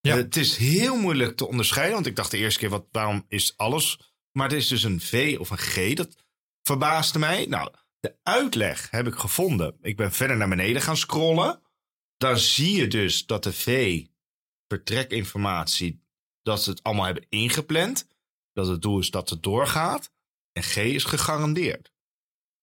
Ja. 0.00 0.12
Eh, 0.12 0.16
het 0.16 0.36
is 0.36 0.56
heel 0.56 0.96
moeilijk 0.96 1.36
te 1.36 1.46
onderscheiden, 1.46 1.94
want 1.94 2.06
ik 2.06 2.16
dacht 2.16 2.30
de 2.30 2.36
eerste 2.36 2.60
keer, 2.60 2.68
wat, 2.68 2.86
waarom 2.90 3.24
is 3.28 3.56
alles... 3.56 4.14
Maar 4.32 4.48
het 4.48 4.56
is 4.56 4.68
dus 4.68 4.82
een 4.82 5.00
V 5.00 5.36
of 5.40 5.50
een 5.50 5.58
G, 5.58 5.94
dat 5.94 6.16
verbaasde 6.62 7.18
mij. 7.18 7.46
Nou, 7.46 7.72
de 8.00 8.16
uitleg 8.22 8.90
heb 8.90 9.06
ik 9.06 9.14
gevonden. 9.14 9.78
Ik 9.80 9.96
ben 9.96 10.12
verder 10.12 10.36
naar 10.36 10.48
beneden 10.48 10.82
gaan 10.82 10.96
scrollen. 10.96 11.62
Daar 12.16 12.38
zie 12.38 12.76
je 12.76 12.86
dus 12.86 13.26
dat 13.26 13.42
de 13.42 13.52
V, 13.52 14.02
vertrekinformatie, 14.68 16.02
dat 16.42 16.62
ze 16.62 16.70
het 16.70 16.82
allemaal 16.82 17.04
hebben 17.04 17.26
ingepland. 17.28 18.06
Dat 18.56 18.66
het 18.66 18.82
doel 18.82 18.98
is 18.98 19.10
dat 19.10 19.30
het 19.30 19.42
doorgaat. 19.42 20.12
En 20.52 20.62
G 20.62 20.76
is 20.76 21.04
gegarandeerd. 21.04 21.92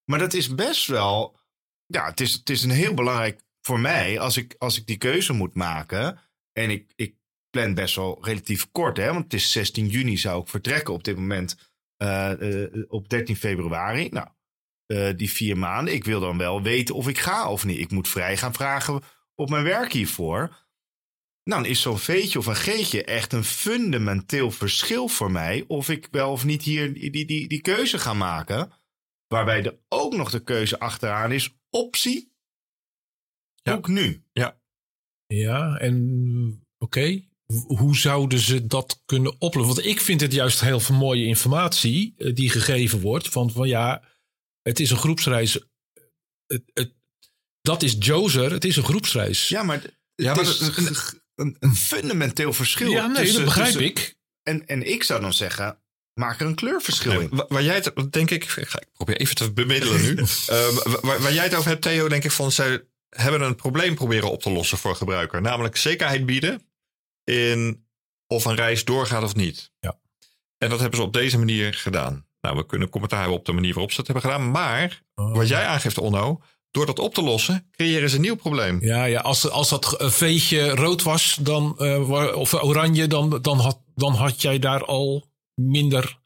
Maar 0.04 0.18
dat 0.18 0.34
is 0.34 0.54
best 0.54 0.86
wel. 0.86 1.38
Ja, 1.86 2.04
het 2.06 2.20
is, 2.20 2.32
het 2.32 2.50
is 2.50 2.62
een 2.62 2.70
heel 2.70 2.94
belangrijk 2.94 3.42
voor 3.60 3.80
mij 3.80 4.18
als 4.18 4.36
ik, 4.36 4.54
als 4.58 4.78
ik 4.78 4.86
die 4.86 4.96
keuze 4.96 5.32
moet 5.32 5.54
maken. 5.54 6.20
En 6.52 6.70
ik, 6.70 6.92
ik 6.96 7.14
plan 7.50 7.74
best 7.74 7.94
wel 7.94 8.18
relatief 8.24 8.70
kort, 8.72 8.96
hè, 8.96 9.12
want 9.12 9.24
het 9.24 9.32
is 9.34 9.52
16 9.52 9.86
juni 9.86 10.16
zou 10.16 10.40
ik 10.42 10.48
vertrekken 10.48 10.94
op 10.94 11.04
dit 11.04 11.16
moment. 11.16 11.72
eh, 11.96 12.64
eh, 12.64 12.84
op 12.88 13.08
13 13.08 13.36
februari. 13.36 14.08
Nou, 14.08 14.28
eh, 14.86 15.16
die 15.16 15.32
vier 15.32 15.58
maanden. 15.58 15.94
Ik 15.94 16.04
wil 16.04 16.20
dan 16.20 16.38
wel 16.38 16.62
weten 16.62 16.94
of 16.94 17.08
ik 17.08 17.18
ga 17.18 17.50
of 17.50 17.64
niet. 17.64 17.78
Ik 17.78 17.90
moet 17.90 18.08
vrij 18.08 18.36
gaan 18.36 18.54
vragen 18.54 19.02
op 19.34 19.50
mijn 19.50 19.64
werk 19.64 19.92
hiervoor. 19.92 20.63
Nou, 21.44 21.62
dan 21.62 21.70
is 21.70 21.80
zo'n 21.80 21.98
veetje 21.98 22.38
of 22.38 22.46
een 22.46 22.56
geetje 22.56 23.04
echt 23.04 23.32
een 23.32 23.44
fundamenteel 23.44 24.50
verschil 24.50 25.08
voor 25.08 25.30
mij. 25.30 25.64
Of 25.66 25.88
ik 25.88 26.08
wel 26.10 26.30
of 26.30 26.44
niet 26.44 26.62
hier 26.62 26.94
die, 26.94 27.10
die, 27.26 27.48
die, 27.48 27.60
keuze 27.60 27.98
ga 27.98 28.14
maken. 28.14 28.72
Waarbij 29.26 29.64
er 29.64 29.78
ook 29.88 30.16
nog 30.16 30.30
de 30.30 30.42
keuze 30.42 30.78
achteraan 30.78 31.32
is: 31.32 31.50
optie. 31.70 32.32
Ja. 33.62 33.72
Ook 33.72 33.88
nu. 33.88 34.24
Ja, 35.26 35.76
en 35.76 36.66
oké. 36.78 37.24
Hoe- 37.44 37.78
Hoe 37.78 37.96
zouden 37.96 38.38
ze 38.38 38.66
dat 38.66 39.02
kunnen 39.04 39.40
oplossen? 39.40 39.74
Want 39.74 39.86
ik 39.86 40.00
vind 40.00 40.20
het 40.20 40.32
juist 40.32 40.60
heel 40.60 40.80
veel 40.80 40.94
mooie 40.96 41.24
informatie 41.24 42.14
eh, 42.16 42.34
die 42.34 42.50
gegeven 42.50 43.00
wordt. 43.00 43.28
Van, 43.28 43.50
van 43.50 43.68
ja, 43.68 44.02
het 44.62 44.80
is 44.80 44.90
een 44.90 44.96
groepsreis. 44.96 45.52
Het, 46.46 46.62
het, 46.72 46.94
dat 47.60 47.82
is 47.82 47.96
Jozer, 47.98 48.50
het 48.52 48.64
is 48.64 48.76
een 48.76 48.84
groepsreis. 48.84 49.48
Ja, 49.48 49.62
maar 49.62 49.82
het 49.82 49.98
Ja, 50.14 50.34
maar 50.34 50.44
is 50.44 51.14
een, 51.34 51.56
fundamenteel 51.76 52.52
verschil. 52.52 52.90
Ja, 52.90 53.06
nee, 53.06 53.16
tussen- 53.16 53.34
dat 53.36 53.44
begrijp 53.44 53.66
tussen- 53.66 53.84
ik. 53.84 54.14
En, 54.42 54.66
en 54.66 54.90
ik 54.90 55.02
zou 55.02 55.20
dan 55.20 55.32
zeggen: 55.32 55.78
maak 56.14 56.40
er 56.40 56.46
een 56.46 56.54
kleurverschil 56.54 57.20
in. 57.20 57.28
Wa- 57.30 57.44
Waar 57.48 57.62
jij 57.62 57.74
het, 57.74 58.12
denk 58.12 58.30
ik, 58.30 58.44
ik 58.44 58.68
ga- 58.68 58.80
ik 58.80 58.92
probeer 58.92 59.16
even 59.16 59.34
te 59.34 59.52
bemiddelen 59.52 60.00
nu. 60.02 60.14
Ehm, 60.46 60.74
wa- 60.74 61.00
waar, 61.00 61.20
waar 61.20 61.32
jij 61.32 61.44
het 61.44 61.54
over 61.54 61.68
hebt, 61.70 61.82
Theo, 61.82 62.08
denk 62.08 62.24
ik 62.24 62.30
van 62.30 62.52
zij 62.52 62.82
hebben 63.08 63.40
een 63.40 63.54
probleem 63.56 63.94
proberen 63.94 64.30
op 64.30 64.42
te 64.42 64.50
lossen 64.50 64.78
voor 64.78 64.96
gebruiker. 64.96 65.40
Namelijk 65.40 65.76
zekerheid 65.76 66.26
bieden 66.26 66.66
in 67.24 67.86
of 68.26 68.44
een 68.44 68.54
reis 68.54 68.84
doorgaat 68.84 69.22
of 69.22 69.34
niet. 69.34 69.70
Ja. 69.78 69.98
En 70.58 70.68
dat 70.68 70.80
hebben 70.80 70.98
ze 70.98 71.04
op 71.04 71.12
deze 71.12 71.38
manier 71.38 71.74
gedaan. 71.74 72.26
Nou, 72.40 72.56
we 72.56 72.66
kunnen 72.66 72.88
commentaar 72.88 73.20
hebben 73.20 73.38
op 73.38 73.44
de 73.44 73.52
manier 73.52 73.72
waarop 73.72 73.92
ze 73.92 73.96
het 73.98 74.06
hebben 74.06 74.24
gedaan. 74.30 74.50
Maar 74.50 75.02
Oh. 75.14 75.34
wat 75.36 75.48
jij 75.48 75.66
aangeeft, 75.66 75.98
Onno, 75.98 76.42
door 76.74 76.86
dat 76.86 76.98
op 76.98 77.14
te 77.14 77.22
lossen, 77.22 77.68
creëren 77.70 78.10
ze 78.10 78.16
een 78.16 78.22
nieuw 78.22 78.36
probleem. 78.36 78.78
Ja, 78.80 79.04
ja 79.04 79.20
als, 79.20 79.50
als 79.50 79.68
dat 79.68 79.96
veetje 79.98 80.68
rood 80.68 81.02
was, 81.02 81.38
dan, 81.40 81.78
eh, 81.78 82.36
of 82.36 82.54
oranje, 82.54 83.06
dan, 83.06 83.38
dan, 83.42 83.58
had, 83.58 83.80
dan 83.94 84.12
had 84.12 84.42
jij 84.42 84.58
daar 84.58 84.84
al 84.84 85.30
minder. 85.54 86.22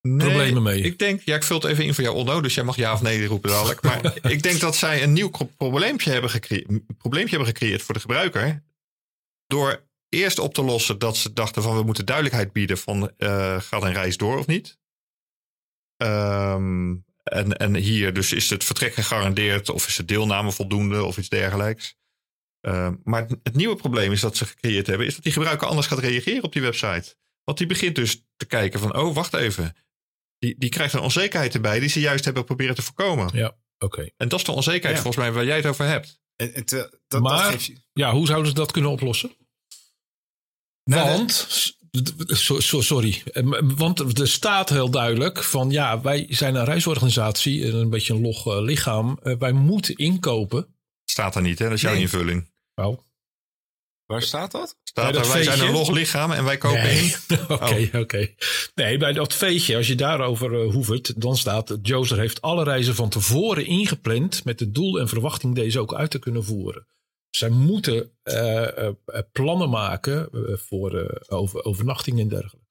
Nee, 0.00 0.26
Problemen 0.26 0.62
mee. 0.62 0.80
Ik 0.80 0.98
denk, 0.98 1.20
ja, 1.24 1.34
ik 1.36 1.42
vul 1.42 1.56
het 1.56 1.66
even 1.66 1.84
in 1.84 1.94
voor 1.94 2.04
jou, 2.04 2.16
Onno, 2.16 2.40
dus 2.40 2.54
jij 2.54 2.64
mag 2.64 2.76
ja 2.76 2.92
of 2.92 3.02
nee 3.02 3.26
roepen 3.26 3.50
dadelijk. 3.50 3.82
Maar 3.82 4.18
ik 4.32 4.42
denk 4.42 4.60
dat 4.60 4.76
zij 4.76 5.02
een 5.02 5.12
nieuw 5.12 5.30
pro- 5.30 5.50
probleempje 5.56 6.10
hebben, 6.10 6.30
probleempje 6.98 7.36
hebben 7.36 7.54
gecreëerd 7.54 7.82
voor 7.82 7.94
de 7.94 8.00
gebruiker. 8.00 8.64
Door 9.46 9.86
eerst 10.08 10.38
op 10.38 10.54
te 10.54 10.62
lossen 10.62 10.98
dat 10.98 11.16
ze 11.16 11.32
dachten 11.32 11.62
van 11.62 11.76
we 11.76 11.82
moeten 11.82 12.06
duidelijkheid 12.06 12.52
bieden 12.52 12.78
van 12.78 13.10
eh, 13.16 13.60
gaat 13.60 13.82
een 13.82 13.92
reis 13.92 14.16
door 14.16 14.38
of 14.38 14.46
niet. 14.46 14.78
Ehm, 15.96 16.94
en, 17.30 17.56
en 17.56 17.74
hier 17.76 18.12
dus 18.12 18.32
is 18.32 18.50
het 18.50 18.64
vertrek 18.64 18.94
gegarandeerd 18.94 19.68
of 19.68 19.86
is 19.86 19.96
de 19.96 20.04
deelname 20.04 20.52
voldoende 20.52 21.04
of 21.04 21.18
iets 21.18 21.28
dergelijks. 21.28 21.94
Ehm, 22.60 22.94
maar 23.04 23.22
het, 23.28 23.38
het 23.42 23.54
nieuwe 23.54 23.76
probleem 23.76 24.12
is 24.12 24.20
dat 24.20 24.36
ze 24.36 24.46
gecreëerd 24.46 24.86
hebben, 24.86 25.06
is 25.06 25.14
dat 25.14 25.22
die 25.24 25.32
gebruiker 25.32 25.66
anders 25.66 25.86
gaat 25.86 25.98
reageren 25.98 26.42
op 26.42 26.52
die 26.52 26.62
website. 26.62 27.14
Want 27.44 27.58
die 27.58 27.66
begint 27.66 27.94
dus 27.94 28.22
te 28.36 28.46
kijken 28.46 28.80
van, 28.80 28.96
oh, 28.96 29.14
wacht 29.14 29.34
even. 29.34 29.76
Die, 30.38 30.54
die 30.58 30.68
krijgt 30.70 30.94
een 30.94 31.00
onzekerheid 31.00 31.54
erbij 31.54 31.80
die 31.80 31.88
ze 31.88 32.00
juist 32.00 32.24
hebben 32.24 32.44
proberen 32.44 32.74
te 32.74 32.82
voorkomen. 32.82 33.30
Ja, 33.32 33.56
oké. 33.78 34.10
En 34.16 34.28
dat 34.28 34.38
is 34.38 34.44
de 34.44 34.52
onzekerheid 34.52 34.96
Ja. 34.96 35.02
volgens 35.02 35.24
mij 35.24 35.32
waar 35.32 35.44
jij 35.44 35.56
het 35.56 35.66
over 35.66 35.84
hebt. 35.86 36.20
En, 36.36 36.54
en 36.54 36.64
te- 36.64 36.98
dat, 37.08 37.22
Maar- 37.22 37.42
dat 37.42 37.50
geeft 37.52 37.64
je- 37.64 37.76
Ja, 37.92 38.12
hoe 38.12 38.26
zouden 38.26 38.48
ze 38.48 38.54
dat 38.54 38.72
kunnen 38.72 38.90
oplossen? 38.90 39.36
Nou, 40.84 41.08
want, 41.08 41.48
sorry, 42.58 43.22
Eh, 43.32 43.42
want 43.62 44.18
er 44.18 44.28
staat 44.28 44.68
heel 44.68 44.90
duidelijk 44.90 45.42
van 45.44 45.70
ja, 45.70 46.00
wij 46.00 46.26
zijn 46.28 46.54
een 46.54 46.64
reisorganisatie, 46.64 47.64
en 47.64 47.74
een 47.74 47.90
beetje 47.90 48.14
een 48.14 48.20
log 48.20 48.46
eh, 48.46 48.62
lichaam. 48.62 49.18
Eh, 49.22 49.34
wij 49.38 49.52
moeten 49.52 49.96
inkopen. 49.96 50.66
Staat 51.04 51.34
er 51.36 51.42
niet, 51.42 51.58
hè? 51.58 51.64
Dat 51.64 51.74
is 51.74 51.80
jouw 51.80 51.92
Nee. 51.92 52.00
invulling. 52.00 52.50
Nou, 52.74 52.98
Waar 54.06 54.22
staat 54.22 54.50
dat? 54.50 54.76
Staat 54.82 55.14
dat 55.14 55.26
er, 55.26 55.32
wij 55.32 55.42
zijn 55.42 55.60
een 55.60 55.70
log 55.72 55.90
lichaam 55.90 56.32
en 56.32 56.44
wij 56.44 56.58
kopen 56.58 56.82
nee. 56.82 57.14
in. 57.28 57.38
Oké, 57.48 57.90
oké. 57.98 58.28
Nee, 58.74 58.96
bij 58.98 59.12
dat 59.12 59.34
veetje, 59.34 59.76
als 59.76 59.86
je 59.86 59.94
daarover 59.94 60.62
hoevert, 60.62 61.20
dan 61.20 61.36
staat 61.36 61.78
Jozer 61.82 62.18
heeft 62.18 62.42
alle 62.42 62.64
reizen 62.64 62.94
van 62.94 63.08
tevoren 63.08 63.66
ingepland 63.66 64.44
met 64.44 64.60
het 64.60 64.74
doel 64.74 64.98
en 65.00 65.08
verwachting 65.08 65.54
deze 65.54 65.80
ook 65.80 65.94
uit 65.94 66.10
te 66.10 66.18
kunnen 66.18 66.44
voeren. 66.44 66.86
Zij 67.30 67.48
moeten 67.48 68.18
eh, 68.22 68.78
eh, 68.78 68.94
eh, 69.04 69.22
plannen 69.32 69.70
maken 69.70 70.28
voor 70.58 71.22
over, 71.28 71.64
overnachting 71.64 72.20
en 72.20 72.28
dergelijke. 72.28 72.68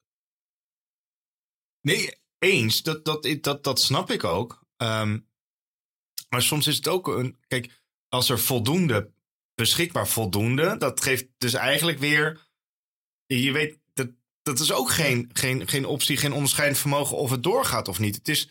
Nee, 1.82 2.16
eens. 2.40 2.82
Dat, 2.82 3.06
dat, 3.06 3.38
dat, 3.42 3.64
dat 3.64 3.82
snap 3.82 4.12
ik 4.12 4.24
ook. 4.24 4.64
Ehm, 4.78 5.20
maar 6.30 6.42
soms 6.42 6.68
is 6.68 6.76
het 6.76 6.88
ook 6.88 7.08
een. 7.08 7.40
Kijk, 7.48 7.84
als 8.08 8.30
er 8.30 8.40
voldoende, 8.40 9.12
beschikbaar 9.56 10.08
voldoende, 10.08 10.78
dat 10.78 11.02
geeft 11.02 11.28
dus 11.38 11.54
eigenlijk 11.54 12.00
weer. 12.00 12.48
Je 13.26 13.52
weet, 13.52 13.80
dat, 13.94 14.10
dat 14.42 14.60
is 14.60 14.72
ook 14.72 14.92
geen, 14.92 15.30
geen, 15.34 15.68
geen 15.68 15.86
optie, 15.86 16.18
geen 16.18 16.34
onderscheidend 16.34 16.80
vermogen 16.80 17.18
of 17.18 17.32
het 17.32 17.44
doorgaat 17.44 17.88
of 17.88 18.00
niet. 18.00 18.16
Het 18.16 18.28
is. 18.28 18.50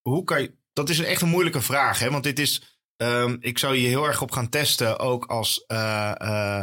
hoe 0.00 0.24
kan 0.24 0.42
je. 0.42 0.56
Dat 0.72 0.88
is 0.88 0.98
echt 0.98 1.22
een 1.22 1.28
moeilijke 1.28 1.60
vraag, 1.60 1.98
hè? 1.98 2.10
Want 2.10 2.24
dit 2.24 2.38
is. 2.38 2.71
Ehm, 3.02 3.36
ik 3.40 3.58
zou 3.58 3.76
hier 3.76 3.88
heel 3.88 4.06
erg 4.06 4.22
op 4.22 4.30
gaan 4.32 4.48
testen, 4.48 4.98
ook 4.98 5.24
als. 5.26 5.64
eh, 5.66 6.12
eh, 6.20 6.62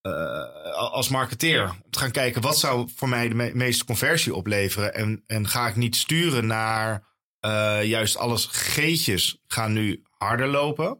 eh, 0.00 0.74
als 0.92 1.08
marketeer. 1.08 1.62
Om 1.70 1.90
te 1.90 1.98
gaan 1.98 2.10
kijken 2.10 2.42
wat 2.42 2.58
zou 2.58 2.88
voor 2.96 3.08
mij 3.08 3.28
de 3.28 3.34
me- 3.34 3.50
meeste 3.54 3.84
conversie 3.84 4.34
opleveren. 4.34 4.94
En, 4.94 5.22
en 5.26 5.48
ga 5.48 5.68
ik 5.68 5.76
niet 5.76 5.96
sturen 5.96 6.46
naar 6.46 7.12
juist 7.82 8.16
alles 8.16 8.46
G'tjes 8.46 9.38
gaan 9.46 9.72
nu 9.72 10.02
harder 10.10 10.46
lopen. 10.48 10.98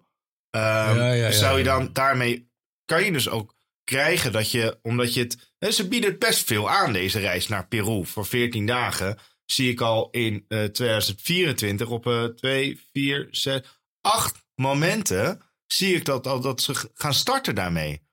Ehm, 0.50 0.96
Ja, 0.96 1.06
ja, 1.06 1.12
ja, 1.12 1.30
zou 1.30 1.58
je 1.58 1.64
dan 1.64 1.90
daarmee, 1.92 2.50
kan 2.84 3.04
je 3.04 3.12
dus 3.12 3.28
ook 3.28 3.54
krijgen 3.84 4.32
dat 4.32 4.50
je, 4.50 4.78
omdat 4.82 5.14
je 5.14 5.20
het, 5.20 5.52
hè, 5.58 5.70
ze 5.70 5.88
bieden 5.88 6.18
best 6.18 6.44
veel 6.46 6.70
aan 6.70 6.92
deze 6.92 7.18
reis 7.18 7.48
naar 7.48 7.68
Peru 7.68 8.04
voor 8.06 8.26
14 8.26 8.66
dagen. 8.66 9.18
Zie 9.44 9.70
ik 9.70 9.80
al 9.80 10.08
in 10.10 10.44
eh, 10.48 10.64
2024 10.64 11.88
op 11.88 12.06
eh 12.06 12.24
2, 12.24 12.80
4, 12.92 13.28
6, 13.30 13.60
8 14.04 14.44
momenten 14.54 15.40
zie 15.66 15.94
ik 15.94 16.04
dat, 16.04 16.24
dat 16.24 16.62
ze 16.62 16.90
gaan 16.94 17.14
starten 17.14 17.54
daarmee 17.54 18.04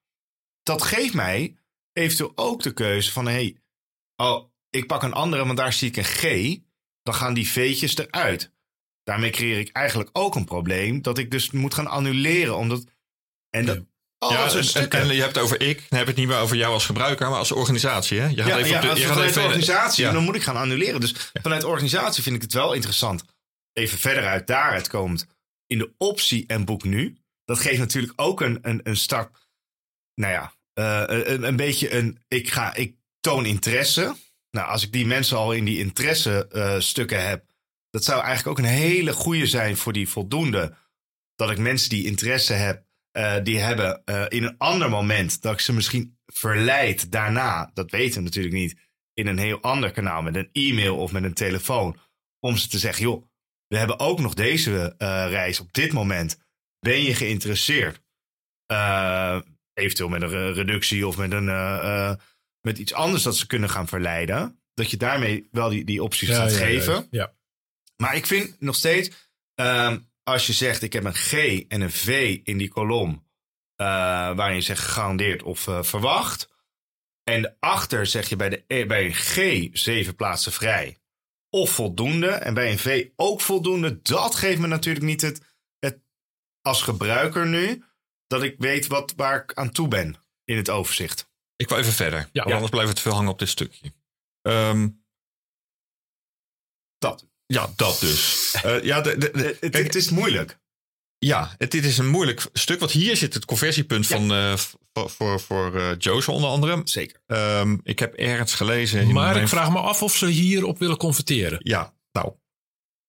dat 0.63 0.81
geeft 0.81 1.13
mij 1.13 1.57
eventueel 1.93 2.31
ook 2.35 2.63
de 2.63 2.73
keuze 2.73 3.11
van... 3.11 3.27
hey, 3.27 3.57
oh, 4.15 4.49
ik 4.69 4.87
pak 4.87 5.03
een 5.03 5.13
andere, 5.13 5.45
want 5.45 5.57
daar 5.57 5.73
zie 5.73 5.87
ik 5.87 5.97
een 5.97 6.03
G. 6.03 6.57
Dan 7.03 7.13
gaan 7.13 7.33
die 7.33 7.49
V'tjes 7.49 7.97
eruit. 7.97 8.51
Daarmee 9.03 9.29
creëer 9.29 9.59
ik 9.59 9.69
eigenlijk 9.71 10.09
ook 10.13 10.35
een 10.35 10.45
probleem... 10.45 11.01
dat 11.01 11.17
ik 11.17 11.31
dus 11.31 11.51
moet 11.51 11.73
gaan 11.73 11.87
annuleren, 11.87 12.55
omdat... 12.55 12.83
En 13.49 13.65
dat, 13.65 13.77
oh, 14.19 14.31
ja, 14.31 14.49
en, 14.89 15.07
je 15.07 15.21
hebt 15.21 15.35
het 15.35 15.43
over 15.43 15.61
ik. 15.61 15.85
Dan 15.89 15.97
heb 15.97 16.07
het 16.07 16.15
niet 16.15 16.27
meer 16.27 16.39
over 16.39 16.55
jou 16.55 16.73
als 16.73 16.85
gebruiker, 16.85 17.29
maar 17.29 17.37
als 17.37 17.51
organisatie. 17.51 18.19
Hè? 18.19 18.27
Je 18.27 18.37
gaat 18.37 18.47
ja, 18.47 18.57
even 18.57 18.69
ja, 18.69 18.75
op 18.75 18.81
de, 18.81 18.89
als 18.89 18.99
je 18.99 19.05
gaat 19.05 19.13
vanuit 19.13 19.33
de 19.33 19.39
even, 19.39 19.49
organisatie, 19.49 20.05
ja. 20.05 20.11
dan 20.11 20.23
moet 20.23 20.35
ik 20.35 20.43
gaan 20.43 20.55
annuleren. 20.55 20.99
Dus 20.99 21.31
vanuit 21.33 21.63
organisatie 21.63 22.23
vind 22.23 22.35
ik 22.35 22.41
het 22.41 22.53
wel 22.53 22.73
interessant. 22.73 23.23
Even 23.73 23.97
verder 23.97 24.27
uit 24.27 24.47
daaruit 24.47 24.87
komend. 24.87 25.27
In 25.71 25.77
de 25.77 25.93
optie 25.97 26.43
en 26.47 26.65
boek 26.65 26.83
nu. 26.83 27.17
Dat 27.45 27.59
geeft 27.59 27.79
natuurlijk 27.79 28.13
ook 28.15 28.41
een, 28.41 28.59
een, 28.61 28.79
een 28.83 28.95
start. 28.95 29.49
Nou 30.15 30.33
ja, 30.33 30.53
eh, 30.73 31.21
een, 31.25 31.55
beetje 31.55 31.93
een. 31.93 32.23
Ik, 32.27 32.49
ga, 32.49 32.75
ik 32.75 32.95
toon 33.19 33.45
interesse. 33.45 34.15
Nou, 34.49 34.67
als 34.67 34.83
ik 34.83 34.91
die 34.91 35.05
mensen 35.05 35.37
al 35.37 35.51
in 35.51 35.65
die 35.65 35.79
interesse 35.79 36.47
eh, 36.47 36.79
stukken 36.79 37.27
heb. 37.27 37.45
Dat 37.89 38.03
zou 38.03 38.23
eigenlijk 38.23 38.59
ook 38.59 38.65
een 38.65 38.71
hele 38.71 39.13
goede 39.13 39.45
zijn 39.45 39.77
voor 39.77 39.93
die 39.93 40.09
voldoende. 40.09 40.75
Dat 41.35 41.51
ik 41.51 41.57
mensen 41.57 41.89
die 41.89 42.05
interesse 42.05 42.53
heb, 42.53 42.85
eh, 43.11 43.43
die 43.43 43.59
hebben 43.59 44.03
in 44.29 44.43
een 44.43 44.57
ander 44.57 44.89
moment. 44.89 45.41
Dat 45.41 45.53
ik 45.53 45.59
ze 45.59 45.73
misschien 45.73 46.17
verleid 46.25 47.11
daarna. 47.11 47.71
Dat 47.73 47.91
weten 47.91 48.17
we 48.17 48.23
natuurlijk 48.23 48.55
niet. 48.55 48.79
In 49.13 49.27
een 49.27 49.37
heel 49.37 49.61
ander 49.61 49.91
kanaal 49.91 50.21
met 50.21 50.35
een 50.35 50.49
e-mail 50.51 50.97
of 50.97 51.11
met 51.11 51.23
een 51.23 51.33
telefoon. 51.33 51.97
Om 52.39 52.57
ze 52.57 52.67
te 52.67 52.79
zeggen, 52.79 53.03
joh, 53.03 53.30
we 53.71 53.77
hebben 53.77 53.99
ook 53.99 54.19
nog 54.19 54.33
deze 54.33 54.95
eh, 54.97 55.25
reis 55.29 55.59
op 55.59 55.73
dit 55.73 55.93
moment. 55.93 56.37
Ben 56.79 57.03
je 57.03 57.15
geïnteresseerd? 57.15 58.01
Eh, 58.65 59.39
eventueel 59.73 60.09
met 60.09 60.21
een 60.21 60.29
re- 60.29 60.51
reductie 60.51 61.07
of 61.07 61.17
met, 61.17 61.31
een, 61.31 61.49
eh, 61.49 62.13
met 62.61 62.77
iets 62.77 62.93
anders 62.93 63.23
dat 63.23 63.37
ze 63.37 63.47
kunnen 63.47 63.69
gaan 63.69 63.87
verleiden. 63.87 64.61
Dat 64.73 64.91
je 64.91 64.97
daarmee 64.97 65.47
wel 65.51 65.69
die, 65.69 65.83
die 65.83 66.03
opties 66.03 66.29
gaat 66.29 66.53
geven. 66.53 67.07
Ja. 67.11 67.33
Maar 67.95 68.15
ik 68.15 68.25
vind 68.25 68.61
nog 68.61 68.75
steeds, 68.75 69.31
ehm, 69.55 69.99
als 70.23 70.47
je 70.47 70.53
zegt 70.53 70.81
ik 70.81 70.93
heb 70.93 71.03
een 71.03 71.13
G 71.13 71.33
en 71.67 71.81
een 71.81 71.91
V 71.91 72.39
in 72.43 72.57
die 72.57 72.69
kolom, 72.69 73.29
waarin 73.75 74.55
je 74.55 74.61
zegt 74.61 74.81
gegarandeerd 74.83 75.43
of 75.43 75.59
verwacht. 75.81 76.49
En 77.23 77.55
achter 77.59 78.05
zeg 78.05 78.29
je 78.29 78.35
bij, 78.35 78.49
de, 78.49 78.85
bij 78.87 79.05
een 79.05 79.13
G 79.13 79.67
zeven 79.77 80.15
plaatsen 80.15 80.51
vrij 80.51 81.00
of 81.55 81.71
voldoende. 81.71 82.27
En 82.29 82.53
bij 82.53 82.71
een 82.71 82.79
V 82.79 83.07
ook 83.15 83.41
voldoende. 83.41 84.01
Dat 84.01 84.35
geeft 84.35 84.59
me 84.59 84.67
natuurlijk 84.67 85.05
niet 85.05 85.21
het, 85.21 85.41
het 85.79 85.99
als 86.61 86.81
gebruiker 86.81 87.47
nu, 87.47 87.83
dat 88.27 88.43
ik 88.43 88.55
weet 88.57 88.87
wat, 88.87 89.13
waar 89.15 89.43
ik 89.43 89.53
aan 89.53 89.71
toe 89.71 89.87
ben 89.87 90.15
in 90.43 90.57
het 90.57 90.69
overzicht. 90.69 91.29
Ik 91.55 91.69
wil 91.69 91.77
even 91.77 91.93
verder, 91.93 92.19
Ja. 92.19 92.41
want 92.41 92.51
anders 92.53 92.69
blijft 92.71 92.87
het 92.89 92.97
te 92.97 93.03
veel 93.03 93.13
hangen 93.13 93.31
op 93.31 93.39
dit 93.39 93.49
stukje. 93.49 93.93
Ehm, 94.41 94.89
Dat. 96.97 97.27
ja, 97.45 97.69
dat 97.75 97.99
dus. 97.99 98.39
Eh, 98.63 98.83
ja, 98.83 99.01
de, 99.01 99.17
de, 99.17 99.31
de- 99.31 99.57
Het, 99.59 99.71
kijk, 99.71 99.83
het 99.85 99.95
is 99.95 100.09
moeilijk. 100.09 100.59
Ja, 101.25 101.49
het, 101.57 101.71
dit 101.71 101.85
is 101.85 101.97
een 101.97 102.07
moeilijk 102.09 102.45
stuk. 102.53 102.79
Want 102.79 102.91
hier 102.91 103.17
zit 103.17 103.33
het 103.33 103.45
conversiepunt 103.45 104.07
Ja. 104.07 104.15
van, 104.17 104.31
eh, 104.33 104.53
voor, 104.93 105.09
voor, 105.09 105.39
voor 105.39 105.75
eh, 105.75 105.89
Joost 105.97 106.27
onder 106.27 106.49
andere. 106.49 106.81
Zeker. 106.83 107.21
Ehm, 107.27 107.77
ik 107.83 107.99
heb 107.99 108.13
ergens 108.13 108.53
gelezen. 108.55 109.01
in 109.01 109.13
Maar 109.13 109.31
mijn- 109.31 109.43
ik 109.43 109.49
vraag 109.49 109.71
me 109.71 109.79
af 109.79 110.03
of 110.03 110.15
ze 110.15 110.25
hierop 110.27 110.79
willen 110.79 110.97
converteren. 110.97 111.59
Ja, 111.63 111.93
nou. 112.11 112.31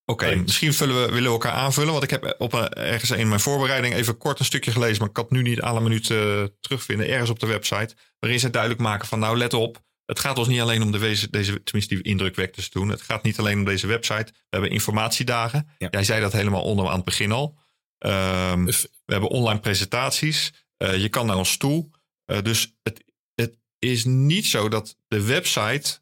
Oké, 0.04 0.26
Eens. 0.26 0.42
misschien 0.42 0.74
vullen 0.74 0.94
we, 1.00 1.06
willen 1.06 1.22
we 1.22 1.28
elkaar 1.28 1.52
aanvullen. 1.52 1.92
Want 1.92 2.04
ik 2.04 2.10
heb 2.10 2.34
op 2.38 2.52
een, 2.52 2.68
ergens 2.68 3.10
in 3.10 3.28
mijn 3.28 3.40
voorbereiding 3.40 3.94
even 3.94 4.18
kort 4.18 4.38
een 4.38 4.44
stukje 4.44 4.70
gelezen. 4.72 4.98
Maar 4.98 5.08
ik 5.08 5.14
kan 5.14 5.24
het 5.24 5.32
nu 5.32 5.42
niet 5.42 5.60
alle 5.60 5.80
minuten 5.80 6.40
eh, 6.42 6.44
terugvinden. 6.60 7.08
Ergens 7.08 7.30
op 7.30 7.38
de 7.38 7.46
website. 7.46 7.94
Waarin 8.18 8.40
ze 8.40 8.50
duidelijk 8.50 8.80
maken 8.82 9.08
van 9.08 9.18
nou 9.18 9.36
let 9.36 9.54
op. 9.54 9.82
Het 10.06 10.20
gaat 10.20 10.38
ons 10.38 10.48
niet 10.48 10.60
alleen 10.60 10.82
om 10.82 10.92
de 10.92 10.98
deze, 10.98 11.30
deze 11.30 11.62
tenminste 11.62 11.94
die 11.94 12.02
indrukwekkers 12.04 12.70
doen. 12.70 12.88
Het 12.88 13.02
gaat 13.02 13.22
niet 13.22 13.38
alleen 13.38 13.58
om 13.58 13.64
deze 13.64 13.86
website. 13.86 14.26
We 14.32 14.38
hebben 14.50 14.70
informatiedagen. 14.70 15.68
Ja. 15.78 15.88
Jij 15.90 16.04
zei 16.04 16.20
dat 16.20 16.32
helemaal 16.32 16.62
onder 16.62 16.88
aan 16.88 16.94
het 16.96 17.04
begin 17.04 17.32
al. 17.32 17.58
Ehm, 18.02 18.64
we 18.64 19.12
hebben 19.12 19.28
online 19.30 19.60
presentaties. 19.60 20.52
Eh, 20.76 20.96
je 21.00 21.08
kan 21.08 21.26
naar 21.26 21.36
ons 21.36 21.56
toe. 21.56 21.90
Eh, 22.24 22.42
dus 22.42 22.76
het, 22.82 23.04
het 23.34 23.58
is 23.78 24.04
niet 24.04 24.46
zo 24.46 24.68
dat 24.68 24.96
de 25.08 25.22
website 25.24 26.00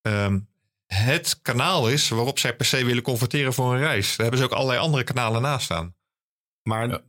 ehm, 0.00 0.40
het 0.86 1.38
kanaal 1.42 1.88
is 1.88 2.08
waarop 2.08 2.38
zij 2.38 2.56
per 2.56 2.66
se 2.66 2.84
willen 2.84 3.02
converteren 3.02 3.52
voor 3.54 3.72
een 3.74 3.80
reis. 3.80 4.08
Daar 4.08 4.26
hebben 4.26 4.38
ze 4.38 4.44
ook 4.44 4.52
allerlei 4.58 4.78
andere 4.78 5.04
kanalen 5.04 5.42
naast 5.42 5.64
staan. 5.64 5.94
Maar 6.62 6.88
Ja. 6.88 7.02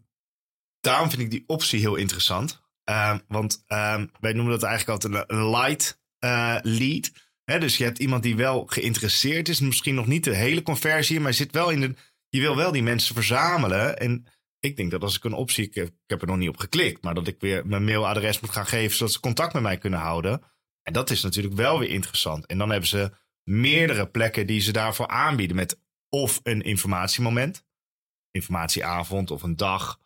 daarom 0.79 1.09
vind 1.09 1.21
ik 1.21 1.31
die 1.31 1.43
optie 1.47 1.79
heel 1.79 1.95
interessant. 1.95 2.61
Ehm, 2.83 3.19
want 3.27 3.63
ehm, 3.67 4.07
wij 4.19 4.33
noemen 4.33 4.51
dat 4.53 4.63
eigenlijk 4.63 5.03
altijd 5.03 5.29
een, 5.29 5.37
een 5.37 5.49
light 5.49 5.99
eh, 6.19 6.57
lead. 6.61 7.11
Hè, 7.43 7.59
dus 7.59 7.77
je 7.77 7.83
hebt 7.83 7.99
iemand 7.99 8.23
die 8.23 8.35
wel 8.35 8.65
geïnteresseerd 8.65 9.49
is. 9.49 9.59
Misschien 9.59 9.95
nog 9.95 10.07
niet 10.07 10.23
de 10.23 10.35
hele 10.35 10.61
conversie, 10.61 11.19
maar 11.19 11.33
zit 11.33 11.51
wel 11.51 11.69
in 11.69 11.79
de. 11.81 11.95
Je 12.35 12.41
wil 12.41 12.55
wel 12.55 12.71
die 12.71 12.83
mensen 12.83 13.15
verzamelen. 13.15 13.97
En 13.97 14.25
ik 14.59 14.75
denk 14.75 14.91
dat 14.91 15.01
als 15.01 15.15
ik 15.15 15.23
een 15.23 15.33
optie. 15.33 15.65
Ik 15.65 15.75
heb, 15.75 15.87
ik 15.87 15.93
heb 16.07 16.21
er 16.21 16.27
nog 16.27 16.37
niet 16.37 16.49
op 16.49 16.57
geklikt. 16.57 17.03
Maar 17.03 17.13
dat 17.13 17.27
ik 17.27 17.39
weer 17.39 17.67
mijn 17.67 17.83
mailadres 17.83 18.39
moet 18.39 18.49
gaan 18.49 18.65
geven. 18.65 18.97
Zodat 18.97 19.13
ze 19.13 19.19
contact 19.19 19.53
met 19.53 19.61
mij 19.61 19.77
kunnen 19.77 19.99
houden. 19.99 20.41
En 20.81 20.93
dat 20.93 21.09
is 21.09 21.21
natuurlijk 21.21 21.55
wel 21.55 21.79
weer 21.79 21.89
interessant. 21.89 22.45
En 22.45 22.57
dan 22.57 22.69
hebben 22.69 22.89
ze 22.89 23.11
meerdere 23.43 24.07
plekken 24.07 24.47
die 24.47 24.59
ze 24.59 24.71
daarvoor 24.71 25.07
aanbieden. 25.07 25.55
Met 25.55 25.79
of 26.09 26.39
een 26.43 26.61
informatiemoment 26.61 27.65
informatieavond 28.31 29.31
of 29.31 29.43
een 29.43 29.55
dag 29.55 29.99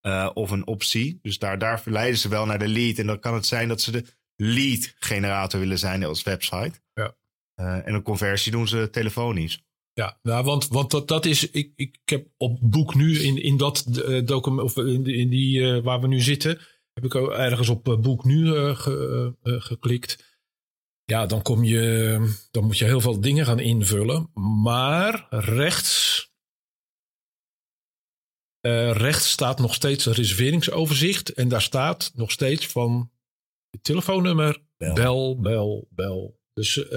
eh, 0.00 0.30
of 0.34 0.50
een 0.50 0.66
optie. 0.66 1.18
Dus 1.22 1.38
daar, 1.38 1.58
daar 1.58 1.80
verleiden 1.80 2.18
ze 2.18 2.28
wel 2.28 2.46
naar 2.46 2.58
de 2.58 2.68
lead. 2.68 2.98
En 2.98 3.06
dan 3.06 3.20
kan 3.20 3.34
het 3.34 3.46
zijn 3.46 3.68
dat 3.68 3.80
ze 3.80 3.90
de 3.90 4.04
lead 4.36 4.94
generator 4.98 5.60
willen 5.60 5.78
zijn 5.78 6.04
als 6.04 6.22
website. 6.22 6.80
Ja. 6.94 7.16
Eh, 7.54 7.86
en 7.86 7.94
een 7.94 8.02
conversie 8.02 8.52
doen 8.52 8.68
ze 8.68 8.90
telefonisch. 8.90 9.65
Ja, 9.96 10.18
nou, 10.22 10.44
want, 10.44 10.68
want 10.68 10.90
dat, 10.90 11.08
dat 11.08 11.24
is. 11.24 11.50
Ik, 11.50 11.72
ik 11.76 11.98
heb 12.04 12.28
op 12.36 12.58
boek 12.62 12.94
nu 12.94 13.18
in, 13.18 13.42
in 13.42 13.56
dat 13.56 13.86
eh, 13.86 14.24
document, 14.26 14.62
of 14.62 14.76
in, 14.76 15.06
in 15.06 15.28
die 15.28 15.62
eh, 15.62 15.82
waar 15.82 16.00
we 16.00 16.06
nu 16.06 16.20
zitten, 16.20 16.58
heb 16.92 17.04
ik 17.04 17.14
ook 17.14 17.30
ergens 17.30 17.68
op 17.68 17.88
eh, 17.88 17.98
boek 17.98 18.24
nu 18.24 18.46
ge- 18.74 19.34
geklikt. 19.42 20.38
Ja, 21.04 21.26
dan 21.26 21.42
kom 21.42 21.64
je. 21.64 22.34
Dan 22.50 22.64
moet 22.64 22.78
je 22.78 22.84
heel 22.84 23.00
veel 23.00 23.20
dingen 23.20 23.44
gaan 23.46 23.60
invullen. 23.60 24.30
Maar 24.62 25.26
rechts. 25.30 26.24
rechts 28.92 29.30
staat 29.30 29.58
nog 29.58 29.74
steeds 29.74 30.06
een 30.06 30.12
reserveringsoverzicht. 30.12 31.32
En 31.32 31.48
daar 31.48 31.62
staat 31.62 32.12
nog 32.14 32.30
steeds 32.30 32.66
van 32.66 33.10
je 33.70 33.80
telefoonnummer, 33.80 34.62
Bel. 34.76 34.94
bel, 34.94 35.40
bel, 35.40 35.88
bel. 35.90 36.40
Dus 36.52 36.90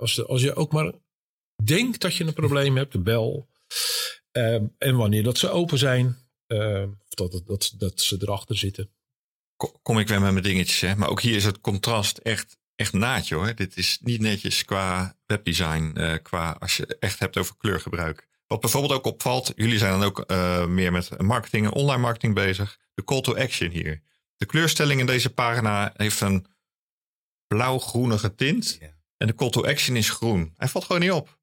als, 0.00 0.24
als 0.24 0.42
je 0.42 0.54
ook 0.54 0.72
maar 0.72 0.92
denkt 1.64 2.00
dat 2.00 2.14
je 2.14 2.24
een 2.24 2.32
probleem 2.32 2.76
hebt, 2.76 3.02
bel. 3.02 3.48
Ehm, 4.32 4.64
en 4.78 4.96
wanneer 4.96 5.22
dat 5.22 5.38
ze 5.38 5.48
open 5.50 5.78
zijn, 5.78 6.16
ehm, 6.46 6.88
of 6.88 7.14
dat, 7.14 7.32
dat, 7.32 7.46
dat, 7.46 7.72
dat 7.76 8.00
ze 8.00 8.16
erachter 8.20 8.56
zitten. 8.56 8.90
Ko- 9.56 9.78
Kom 9.82 9.98
ik 9.98 10.08
weer 10.08 10.20
met 10.20 10.30
mijn 10.32 10.44
dingetjes. 10.44 10.80
Hè? 10.80 10.96
Maar 10.96 11.08
ook 11.08 11.20
hier 11.20 11.36
is 11.36 11.44
het 11.44 11.60
contrast 11.60 12.18
echt, 12.18 12.56
echt 12.74 12.92
naadje 12.92 13.34
hoor. 13.34 13.54
Dit 13.54 13.76
is 13.76 13.98
niet 14.02 14.20
netjes 14.20 14.64
qua 14.64 15.16
webdesign. 15.26 15.92
eh, 15.94 16.14
qua 16.22 16.50
als 16.60 16.76
je 16.76 16.82
het 16.82 16.98
echt 16.98 17.18
hebt 17.18 17.36
over 17.36 17.56
kleurgebruik. 17.56 18.28
Wat 18.46 18.60
bijvoorbeeld 18.60 18.92
ook 18.92 19.04
opvalt. 19.06 19.52
Jullie 19.56 19.78
zijn 19.78 19.92
dan 19.92 20.02
ook 20.02 20.20
eh, 20.20 20.66
meer 20.66 20.92
met 20.92 21.20
marketing 21.22 21.66
en 21.66 21.72
online 21.72 22.00
marketing 22.02 22.34
bezig. 22.34 22.78
De 22.94 23.04
call 23.04 23.20
to 23.20 23.34
action 23.36 23.70
hier. 23.70 24.02
De 24.36 24.46
kleurstelling 24.46 25.00
in 25.00 25.06
deze 25.06 25.30
pagina 25.30 25.92
heeft 25.96 26.20
een 26.20 26.46
blauw-groenige 27.46 28.34
tint. 28.34 28.76
Ja. 28.80 28.94
En 29.16 29.26
de 29.26 29.34
call 29.34 29.50
to 29.50 29.64
action 29.64 29.96
is 29.96 30.10
groen. 30.10 30.52
Hij 30.56 30.68
valt 30.68 30.84
gewoon 30.84 31.00
niet 31.00 31.10
op. 31.10 31.38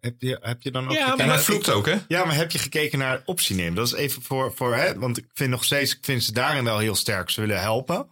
Heb 0.00 0.14
je, 0.22 0.38
heb 0.40 0.62
je 0.62 0.70
dan 0.70 0.84
ook 0.84 0.92
Ja, 0.92 1.04
gekeken- 1.04 1.24
En 1.24 1.30
hij 1.30 1.38
vloekt 1.38 1.68
ook 1.70 1.86
hè. 1.86 1.96
Ja, 2.08 2.24
maar 2.24 2.34
heb 2.34 2.50
je 2.50 2.58
gekeken 2.58 2.98
naar 2.98 3.22
optie 3.24 3.56
nemen? 3.56 3.74
Dat 3.74 3.86
is 3.86 3.92
even 3.92 4.22
voor, 4.22 4.54
voor 4.54 4.74
hè, 4.74 4.98
want 4.98 5.16
ik 5.16 5.26
vind 5.32 5.50
nog 5.50 5.64
steeds, 5.64 5.96
ik 5.96 6.04
vind 6.04 6.24
ze 6.24 6.32
daarin 6.32 6.64
wel 6.64 6.78
heel 6.78 6.94
sterk. 6.94 7.30
Ze 7.30 7.40
willen 7.40 7.60
helpen. 7.60 8.08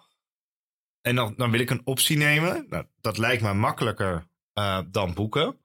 En 1.00 1.14
dan, 1.16 1.34
dan 1.36 1.50
wil 1.50 1.60
ik 1.60 1.70
een 1.70 1.82
optie 1.84 2.16
nemen. 2.16 2.66
Nou, 2.68 2.86
dat 3.00 3.18
lijkt 3.18 3.42
me 3.42 3.54
makkelijker 3.54 4.26
eh, 4.52 4.80
dan 4.86 5.14
boeken. 5.14 5.58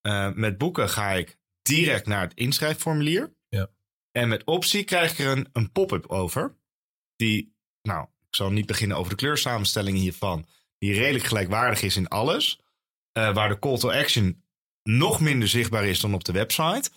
Eh, 0.00 0.30
met 0.32 0.58
boeken 0.58 0.88
ga 0.88 1.10
ik 1.10 1.38
direct 1.62 2.06
naar 2.06 2.20
het 2.20 2.34
inschrijfformulier. 2.34 3.34
Ja. 3.48 3.70
En 4.12 4.28
met 4.28 4.44
optie 4.44 4.84
krijg 4.84 5.12
ik 5.12 5.18
er 5.18 5.36
een, 5.36 5.48
een 5.52 5.72
pop-up 5.72 6.06
over. 6.06 6.56
Die, 7.16 7.54
nou, 7.82 8.02
ik 8.02 8.34
zal 8.36 8.50
niet 8.50 8.66
beginnen 8.66 8.96
over 8.96 9.10
de 9.10 9.16
kleursamenstelling 9.16 9.96
hiervan. 9.98 10.46
Die 10.78 10.94
redelijk 10.94 11.24
gelijkwaardig 11.24 11.82
is 11.82 11.96
in 11.96 12.08
alles. 12.08 12.60
Eh, 13.12 13.34
waar 13.34 13.48
de 13.48 13.58
call 13.58 13.78
to 13.78 13.90
action 13.90 14.41
nog 14.82 15.20
minder 15.20 15.48
zichtbaar 15.48 15.84
is 15.84 16.00
dan 16.00 16.14
op 16.14 16.24
de 16.24 16.32
website. 16.32 16.90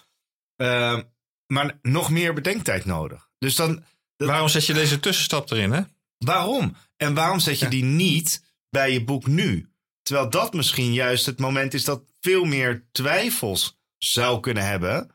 Eh, 0.56 1.00
maar 1.48 1.80
nog 1.82 2.10
meer 2.10 2.34
bedenktijd 2.34 2.86
nodig. 2.86 3.30
Dus 3.38 3.56
dan, 3.56 3.84
dat- 4.16 4.28
Waarom 4.28 4.48
zet 4.50 4.66
je 4.66 4.74
deze 4.74 5.00
tussenstap 5.00 5.52
erin 5.52 5.72
hè? 5.72 5.82
waarom? 6.18 6.76
En 6.98 7.14
waarom 7.14 7.40
zet 7.40 7.60
je 7.60 7.66
Ja. 7.66 7.72
die 7.72 7.84
niet 7.84 8.44
bij 8.70 8.92
je 8.92 9.04
boek 9.04 9.28
nu? 9.28 9.70
Terwijl 10.02 10.30
dat 10.30 10.54
misschien 10.54 10.94
juist 10.94 11.26
het 11.26 11.40
moment 11.40 11.74
is 11.74 11.84
dat 11.84 12.04
veel 12.20 12.44
meer 12.46 12.86
twijfels 12.92 13.78
zou 13.98 14.40
kunnen 14.40 14.66
hebben. 14.66 15.10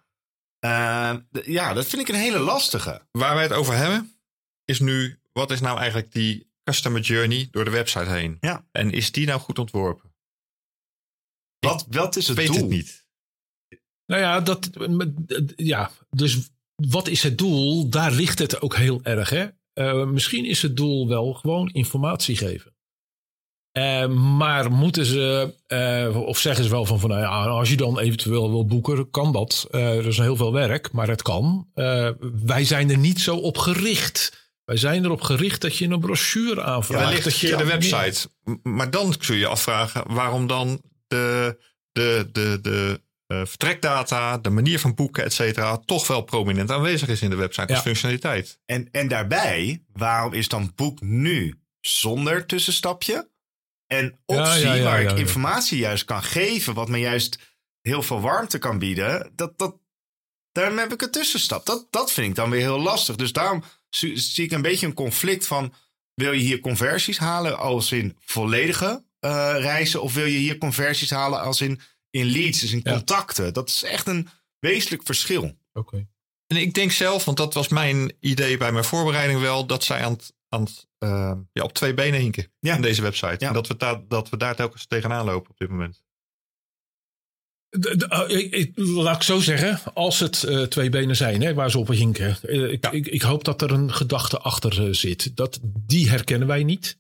Eh, 0.59 1.13
d- 1.33 1.47
ja, 1.47 1.73
dat 1.73 1.87
vind 1.87 2.03
ik 2.03 2.09
een 2.09 2.21
hele 2.21 2.39
lastige. 2.39 3.07
Waar 3.11 3.35
wij 3.35 3.43
het 3.43 3.53
over 3.53 3.75
hebben, 3.75 4.15
is 4.65 4.81
nu, 4.81 5.21
wat 5.33 5.51
is 5.51 5.61
nou 5.61 5.79
eigenlijk 5.79 6.13
die 6.13 6.51
customer 6.65 7.01
journey 7.01 7.49
door 7.51 7.65
de 7.65 7.71
website 7.71 8.11
heen? 8.11 8.37
Ja. 8.41 8.67
En 8.73 8.91
is 8.91 9.13
die 9.13 9.27
nou 9.27 9.41
goed 9.41 9.59
ontworpen? 9.59 10.10
Wat, 11.61 11.87
wat 11.89 12.17
is 12.17 12.23
Ik 12.23 12.29
het 12.29 12.37
weet 12.37 12.47
doel? 12.47 12.57
het 12.57 12.69
niet. 12.69 13.07
Nou 14.07 14.23
ja, 14.23 14.41
dat, 14.41 14.71
ja, 15.57 15.91
dus 16.11 16.51
wat 16.75 17.09
is 17.09 17.23
het 17.23 17.39
doel? 17.39 17.89
Daar 17.89 18.13
ligt 18.13 18.39
het 18.39 18.61
ook 18.61 18.77
heel 18.77 19.01
erg. 19.03 19.31
Hè? 19.31 19.47
Eh, 19.73 20.05
misschien 20.07 20.45
is 20.45 20.63
het 20.63 20.77
doel 20.77 21.09
wel 21.09 21.33
gewoon 21.33 21.69
informatie 21.69 22.37
geven. 22.37 22.75
Eh, 23.73 24.07
maar 24.09 24.71
moeten 24.73 25.05
ze, 25.05 25.55
eh, 25.67 26.17
of 26.27 26.39
zeggen 26.39 26.65
ze 26.65 26.71
wel 26.71 26.85
van, 26.87 27.01
van 27.01 27.09
nou 27.11 27.21
ja, 27.21 27.29
als 27.47 27.69
je 27.71 27.77
dan 27.77 27.99
eventueel 27.99 28.51
wil 28.51 28.65
boeken, 28.67 29.11
kan 29.11 29.33
dat. 29.33 29.67
Eh, 29.71 29.97
er 29.97 30.07
is 30.07 30.17
heel 30.19 30.37
veel 30.37 30.53
werk, 30.53 30.93
maar 30.93 31.09
het 31.09 31.23
kan. 31.23 31.69
Eh, 31.75 32.11
wij 32.45 32.65
zijn 32.65 32.91
er 32.91 32.99
niet 32.99 33.21
zo 33.21 33.37
op 33.37 33.59
gericht. 33.59 34.49
Wij 34.65 34.77
zijn 34.77 35.05
erop 35.05 35.21
gericht 35.21 35.61
dat 35.61 35.77
je 35.77 35.89
een 35.89 36.01
brochure 36.01 36.63
aanvraagt. 36.63 37.25
Dat 37.25 37.33
via 37.33 37.57
de 37.57 37.65
website. 37.65 38.29
Maar 38.63 38.91
dan 38.91 39.17
kun 39.17 39.35
je 39.35 39.41
je 39.41 39.47
afvragen 39.47 40.13
waarom 40.15 40.47
dan 40.47 40.81
de, 41.11 41.59
de, 41.93 42.29
de, 42.33 42.59
de 42.63 43.03
eh, 43.27 43.41
vertrekdata, 43.45 44.39
de 44.39 44.51
manier 44.51 44.79
van 44.81 44.95
boeken, 44.95 45.25
et 45.25 45.33
cetera, 45.33 45.77
toch 45.79 46.07
wel 46.07 46.23
prominent 46.23 46.71
aanwezig 46.71 47.09
is 47.09 47.23
in 47.23 47.31
de 47.31 47.37
website 47.37 47.67
als 47.67 47.77
Ja. 47.77 47.83
functionaliteit. 47.83 48.59
En, 48.67 48.89
en 48.93 49.09
daarbij, 49.09 49.85
waarom 49.93 50.33
is 50.33 50.49
dan 50.49 50.73
boek 50.75 51.01
nu 51.01 51.61
zonder 51.81 52.47
tussenstapje? 52.47 53.31
En 53.87 54.21
optie, 54.27 54.45
Ja, 54.45 54.55
ja, 54.55 54.75
ja, 54.75 54.83
waar 54.85 55.03
ja, 55.03 55.09
ik 55.11 55.15
ja. 55.17 55.23
informatie 55.23 55.79
juist 55.79 56.05
kan 56.05 56.23
geven, 56.23 56.75
wat 56.75 56.89
me 56.89 56.99
juist 56.99 57.39
heel 57.81 58.03
veel 58.03 58.21
warmte 58.21 58.59
kan 58.59 58.79
bieden, 58.79 59.33
dat, 59.35 59.59
dat, 59.59 59.77
daarom 60.53 60.79
heb 60.79 60.93
ik 60.93 61.03
een 61.03 61.11
tussenstap. 61.11 61.67
Dat, 61.67 61.87
dat 61.91 62.13
vind 62.13 62.27
ik 62.29 62.35
dan 62.35 62.51
weer 62.51 62.61
heel 62.61 62.81
lastig. 62.81 63.17
Dus 63.17 63.33
daarom 63.33 63.63
zie 63.89 64.17
zie 64.19 64.45
ik 64.45 64.51
een 64.53 64.63
beetje 64.63 64.87
een 64.87 64.95
conflict 64.95 65.47
van, 65.47 65.75
wil 66.15 66.33
je 66.33 66.41
hier 66.41 66.61
conversies 66.61 67.19
halen 67.19 67.59
als 67.59 67.93
in 67.93 68.17
volledige 68.21 69.05
eh, 69.21 69.55
reizen, 69.59 70.03
of 70.03 70.15
wil 70.15 70.25
je 70.25 70.39
hier 70.39 70.59
conversies 70.59 71.11
halen 71.11 71.41
als 71.41 71.61
in, 71.61 71.81
in 72.11 72.27
leads, 72.27 72.61
dus 72.61 72.73
in 72.73 72.81
Ja. 72.83 72.93
contacten? 72.93 73.53
Dat 73.53 73.69
is 73.69 73.83
echt 73.83 74.07
een 74.07 74.29
wezenlijk 74.59 75.03
verschil. 75.05 75.59
Oké. 75.73 76.07
En 76.47 76.57
ik 76.57 76.75
denk 76.75 76.91
zelf, 76.93 77.25
want 77.25 77.37
dat 77.37 77.55
was 77.55 77.69
mijn 77.69 78.13
idee 78.21 78.57
bij 78.57 78.73
mijn 78.73 78.85
voorbereiding 78.85 79.41
wel, 79.41 79.67
dat 79.67 79.85
zij 79.85 80.03
aan 80.05 80.13
het, 80.13 80.33
aan 80.49 80.63
het, 80.63 80.87
eh, 80.99 81.33
ja, 81.53 81.63
op 81.63 81.73
twee 81.73 81.95
benen 81.95 82.21
hinken 82.21 82.53
Ja. 82.61 82.75
in 82.75 82.83
deze 82.83 83.03
website. 83.03 83.37
Ja. 83.39 83.49
En 83.49 83.55
dat 83.55 83.67
we, 83.67 83.77
daar, 83.77 84.01
dat 84.09 84.29
we 84.29 84.37
daar 84.37 84.57
telkens 84.57 84.87
tegenaan 84.87 85.25
lopen 85.25 85.51
op 85.51 85.59
dit 85.59 85.69
moment. 85.69 86.03
De- 87.69 87.97
de- 87.97 88.07
eh, 88.09 88.37
ik, 88.39 88.53
ik- 88.53 88.73
laat 88.77 89.17
ik 89.17 89.23
zo 89.23 89.41
zeggen, 89.41 89.95
als 89.95 90.19
het 90.21 90.43
eh, 90.45 90.63
twee 90.63 90.89
benen 90.91 91.17
zijn 91.17 91.43
hè, 91.43 91.55
waar 91.55 91.71
ze 91.71 91.79
op 91.79 91.89
hinken. 91.89 92.39
eh, 92.43 92.73
ik, 92.73 92.85
Ja. 92.85 92.91
ik, 92.91 93.07
ik 93.07 93.23
hoop 93.23 93.45
dat 93.45 93.63
er 93.63 93.71
een 93.71 93.93
gedachte 93.93 94.39
achter 94.39 94.95
zit. 94.95 95.37
Dat, 95.37 95.59
die 95.63 96.09
herkennen 96.11 96.49
wij 96.49 96.65
niet. 96.65 96.99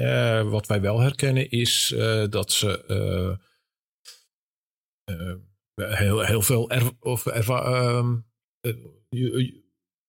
Eh, 0.00 0.48
wat 0.48 0.66
wij 0.66 0.80
wel 0.80 1.00
herkennen 1.00 1.50
is 1.50 1.92
eh, 1.92 2.24
dat 2.28 2.52
ze 2.52 2.84
eh, 2.86 3.36
eh, 5.16 5.36
heel, 5.98 6.20
heel 6.20 6.42
veel 6.42 6.70
er, 6.70 6.90
of 7.00 7.26
erva- 7.26 7.64
ehm, 7.64 8.16
eh, 8.60 9.50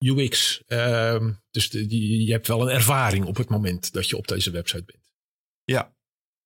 UX. 0.06 0.64
Ehm, 0.66 1.32
dus 1.52 1.70
de- 1.70 1.86
die, 1.86 2.26
je 2.26 2.32
hebt 2.32 2.48
wel 2.48 2.62
een 2.62 2.76
ervaring 2.76 3.26
op 3.26 3.38
het 3.38 3.50
moment 3.50 3.94
dat 3.94 4.10
je 4.10 4.18
op 4.18 4.28
deze 4.28 4.52
website 4.52 4.84
bent. 4.86 5.14
Ja. 5.64 5.96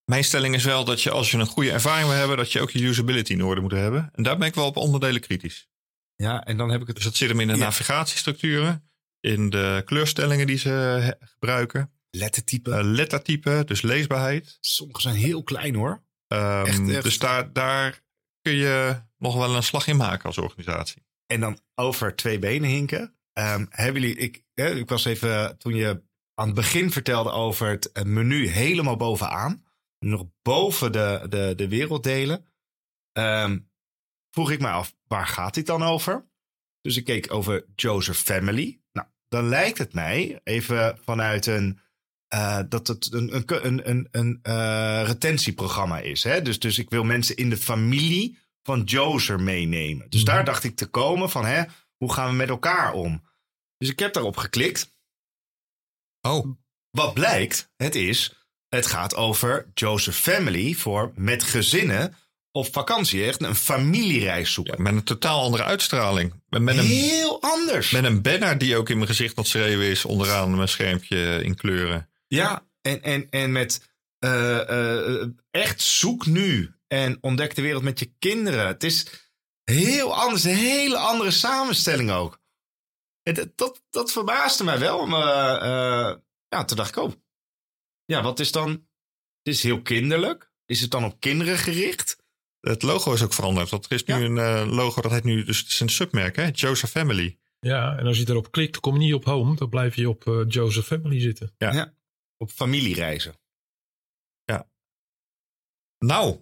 Mijn 0.06 0.24
stelling 0.24 0.56
is 0.56 0.64
wel 0.64 0.86
dat 0.86 1.02
je 1.02 1.12
als 1.12 1.32
je 1.32 1.38
een 1.38 1.46
goede 1.46 1.72
ervaring 1.72 2.08
wil 2.08 2.18
hebben, 2.18 2.38
dat 2.38 2.52
je 2.52 2.62
ook 2.62 2.72
je 2.72 2.84
usability 2.84 3.32
in 3.32 3.44
orde 3.44 3.62
moet 3.62 3.72
hebben. 3.72 4.10
En 4.14 4.24
daar 4.24 4.38
ben 4.38 4.48
ik 4.48 4.56
wel 4.56 4.66
op 4.68 4.78
onderdelen 4.78 5.22
kritisch. 5.22 5.70
Ja, 6.16 6.44
en 6.46 6.58
dan 6.58 6.70
heb 6.72 6.82
ik 6.82 6.88
het 6.88 6.96
Dus 6.96 7.06
dat 7.06 7.16
zit 7.16 7.30
hem 7.30 7.40
in 7.40 7.48
de 7.48 7.54
Ja. 7.54 7.60
navigatiestructuren, 7.60 8.90
in 9.20 9.50
de 9.50 9.82
kleurstellingen 9.86 10.48
die 10.48 10.58
ze 10.58 11.18
gebruiken, 11.20 11.94
lettertype. 12.16 12.72
eh, 12.72 12.80
lettertype, 12.84 13.64
dus 13.66 13.82
leesbaarheid. 13.82 14.58
Sommige 14.60 15.02
zijn 15.02 15.16
heel 15.16 15.44
klein 15.44 15.76
hoor. 15.76 16.04
Ehm, 16.28 16.66
Echt, 16.66 16.90
echt. 16.90 17.04
Dus 17.04 17.20
daar, 17.20 17.54
daar 17.54 18.02
kun 18.42 18.54
je 18.54 19.02
nog 19.18 19.36
wel 19.36 19.56
een 19.56 19.64
slag 19.64 19.88
in 19.88 19.98
maken 19.98 20.26
als 20.26 20.38
organisatie. 20.38 21.04
En 21.26 21.40
dan 21.40 21.60
over 21.76 22.16
twee 22.16 22.40
benen 22.40 22.70
hinken. 22.70 23.16
Ehm, 23.34 23.66
hebben 23.70 24.02
jullie, 24.02 24.18
ik, 24.18 24.44
ik 24.54 24.90
was 24.90 25.06
even, 25.06 25.58
toen 25.58 25.76
je 25.76 26.04
aan 26.34 26.46
het 26.46 26.56
begin 26.56 26.92
vertelde 26.92 27.32
over 27.32 27.68
het 27.70 27.92
eh, 27.92 28.04
menu 28.04 28.48
helemaal 28.48 28.96
bovenaan. 28.96 29.64
Nog 30.00 30.26
boven 30.42 30.92
de, 30.92 31.26
de, 31.30 31.54
de 31.56 31.68
werelddelen. 31.68 32.46
ehm, 33.12 33.60
vroeg 34.30 34.52
ik 34.52 34.60
me 34.60 34.68
af, 34.70 34.96
waar 35.08 35.28
gaat 35.28 35.54
dit 35.54 35.66
dan 35.66 35.84
over? 35.84 36.28
Dus 36.82 36.98
ik 36.98 37.06
keek 37.06 37.34
over 37.34 37.66
Joseph 37.76 38.18
Family. 38.18 38.80
Nou, 38.92 39.08
dan 39.28 39.48
lijkt 39.48 39.78
het 39.78 39.94
mij, 39.94 40.40
even 40.44 40.98
vanuit 41.04 41.46
een, 41.46 41.80
eh, 42.36 42.60
dat 42.70 42.88
het 42.88 43.14
een, 43.14 43.36
een, 43.36 43.44
een, 43.66 43.90
een, 43.90 44.08
een 44.12 44.40
eh, 44.42 45.02
retentieprogramma 45.06 46.00
is. 46.00 46.24
Hè? 46.24 46.42
Dus, 46.42 46.60
dus 46.60 46.78
ik 46.78 46.90
wil 46.90 47.04
mensen 47.04 47.36
in 47.36 47.50
de 47.50 47.58
familie 47.58 48.38
van 48.64 48.82
Joser 48.84 49.42
meenemen. 49.42 50.10
Dus 50.10 50.24
Mhm. 50.24 50.32
daar 50.34 50.46
dacht 50.46 50.64
ik 50.64 50.76
te 50.76 50.86
komen 50.86 51.30
van, 51.30 51.46
hè, 51.46 51.64
hoe 51.98 52.14
gaan 52.14 52.30
we 52.30 52.36
met 52.36 52.50
elkaar 52.50 52.94
om? 52.94 53.24
Dus 53.78 53.90
ik 53.90 54.00
heb 54.00 54.14
daarop 54.14 54.38
geklikt. 54.38 54.94
Oh, 56.22 56.58
Wat 56.90 57.14
blijkt, 57.14 57.70
het 57.76 57.96
is, 57.96 58.34
het 58.70 58.86
gaat 58.86 59.16
over 59.16 59.72
Joseph 59.74 60.18
Family 60.18 60.74
voor 60.74 61.12
met 61.16 61.44
gezinnen 61.44 62.16
op 62.52 62.74
vakantie. 62.74 63.26
Echt 63.26 63.42
een 63.44 63.56
familiereis 63.56 64.54
zoeken. 64.54 64.82
met 64.82 64.94
een 64.94 65.04
totaal 65.04 65.42
andere 65.42 65.64
uitstraling. 65.64 66.34
Met, 66.50 66.62
met, 66.62 66.78
een, 66.78 66.86
Heel 66.86 67.42
anders. 67.42 67.92
met 67.92 68.04
een 68.04 68.22
banner 68.22 68.58
die 68.58 68.78
ook 68.78 68.90
in 68.90 68.96
mijn 68.96 69.10
gezicht 69.10 69.36
wat 69.36 69.48
schreeuwen 69.48 69.88
is, 69.88 70.06
onderaan 70.06 70.56
mijn 70.56 70.68
schermpje 70.68 71.44
in 71.44 71.56
kleuren. 71.56 72.10
Ja, 72.28 72.68
en, 72.82 73.02
en, 73.04 73.30
en 73.30 73.52
met 73.52 73.94
eh, 74.20 74.70
eh, 75.22 75.28
echt 75.52 75.82
zoek 75.82 76.26
nu 76.26 76.76
en 76.88 77.18
ontdek 77.22 77.56
de 77.56 77.62
wereld 77.62 77.84
met 77.84 78.00
je 78.00 78.14
kinderen. 78.20 78.68
Het 78.68 78.84
is 78.84 79.30
heel 79.64 80.16
anders, 80.16 80.44
een 80.44 80.56
hele 80.56 80.98
andere 80.98 81.32
samenstelling 81.32 82.12
ook. 82.12 82.44
En 83.24 83.52
dat, 83.56 83.84
dat, 83.90 84.12
verbaasde 84.12 84.64
mij 84.64 84.80
wel. 84.80 85.06
Maar 85.06 85.62
eh, 85.62 86.18
ja, 86.48 86.66
toen 86.66 86.78
dacht 86.78 86.90
ik, 86.90 87.04
oh, 87.04 87.12
ja, 88.06 88.24
wat 88.24 88.40
is 88.40 88.52
dan? 88.52 88.70
Het 88.70 89.54
is 89.54 89.64
heel 89.64 89.82
kinderlijk. 89.82 90.52
Is 90.66 90.82
het 90.82 90.92
dan 90.92 91.04
op 91.04 91.20
kinderen 91.20 91.58
gericht? 91.58 92.24
Het 92.60 92.82
logo 92.82 93.14
is 93.14 93.24
ook 93.24 93.34
veranderd. 93.34 93.70
Want 93.70 93.86
er 93.86 93.92
is 93.92 94.04
nu 94.04 94.14
Ja. 94.14 94.22
een 94.22 94.38
eh, 94.38 94.74
logo 94.76 95.02
dat 95.02 95.12
heet 95.12 95.24
nu, 95.24 95.44
dus 95.44 95.58
het 95.58 95.68
is 95.68 95.80
een 95.80 95.90
submerk, 95.90 96.36
hè? 96.36 96.50
Joseph 96.52 96.92
Family. 96.92 97.38
Ja, 97.60 97.98
en 97.98 98.06
als 98.06 98.18
je 98.18 98.30
erop 98.30 98.52
klikt, 98.52 98.80
kom 98.80 98.94
je 98.94 99.00
niet 99.00 99.14
op 99.14 99.26
home. 99.26 99.56
Dan 99.56 99.70
blijf 99.70 99.96
je 99.96 100.10
op 100.10 100.28
eh, 100.28 100.42
Joseph 100.48 100.86
Family 100.86 101.20
zitten. 101.20 101.56
Op 102.38 102.50
familiereizen. 102.52 103.36
Nou, 106.06 106.40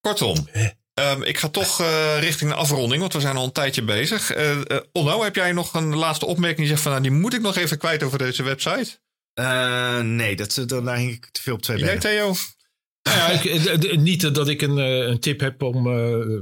kortom. 0.00 0.48
ehm, 0.94 1.22
ik 1.22 1.38
ga 1.38 1.48
toch 1.48 1.80
eh, 1.80 2.20
richting 2.20 2.50
de 2.50 2.56
afronding, 2.56 3.00
want 3.00 3.12
we 3.12 3.20
zijn 3.20 3.36
al 3.36 3.44
een 3.44 3.52
tijdje 3.52 3.82
bezig. 3.82 4.30
Eh 4.30 4.70
eh, 4.76 4.82
Onno, 4.92 5.22
heb 5.22 5.34
jij 5.34 5.52
nog 5.52 5.74
een 5.74 5.94
laatste 5.96 6.26
opmerking? 6.26 6.58
Die 6.60 6.68
zegt 6.68 6.82
van, 6.82 6.90
nou, 6.90 7.02
die 7.02 7.12
moet 7.12 7.34
ik 7.34 7.40
nog 7.40 7.56
even 7.56 7.78
kwijt 7.78 8.02
over 8.02 8.18
deze 8.18 8.42
website. 8.42 9.00
Eh, 9.34 10.00
nee, 10.00 10.36
dat, 10.36 10.62
dat, 10.66 10.84
daar 10.84 10.96
hing 10.96 11.12
ik 11.12 11.26
te 11.30 11.42
veel 11.42 11.54
op 11.54 11.62
twee 11.62 11.76
Jij, 11.78 11.86
benen. 11.86 12.00
Theo? 12.02 12.34
Nou 13.02 13.18
ja, 13.18 13.28
ik, 13.28 13.96
niet 14.00 14.34
dat 14.34 14.48
ik 14.48 14.62
een, 14.62 14.76
een 14.76 15.20
tip 15.20 15.40
heb 15.40 15.62
om. 15.62 15.86
eh, 15.86 16.40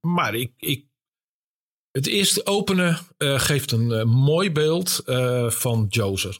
maar 0.00 0.34
ik, 0.34 0.52
ik. 0.56 0.86
Het 1.90 2.06
eerste 2.06 2.46
openen 2.46 2.98
eh, 3.16 3.40
geeft 3.40 3.72
een 3.72 4.08
mooi 4.08 4.52
beeld 4.52 4.98
eh, 5.04 5.50
van 5.50 5.86
Jozer. 5.88 6.38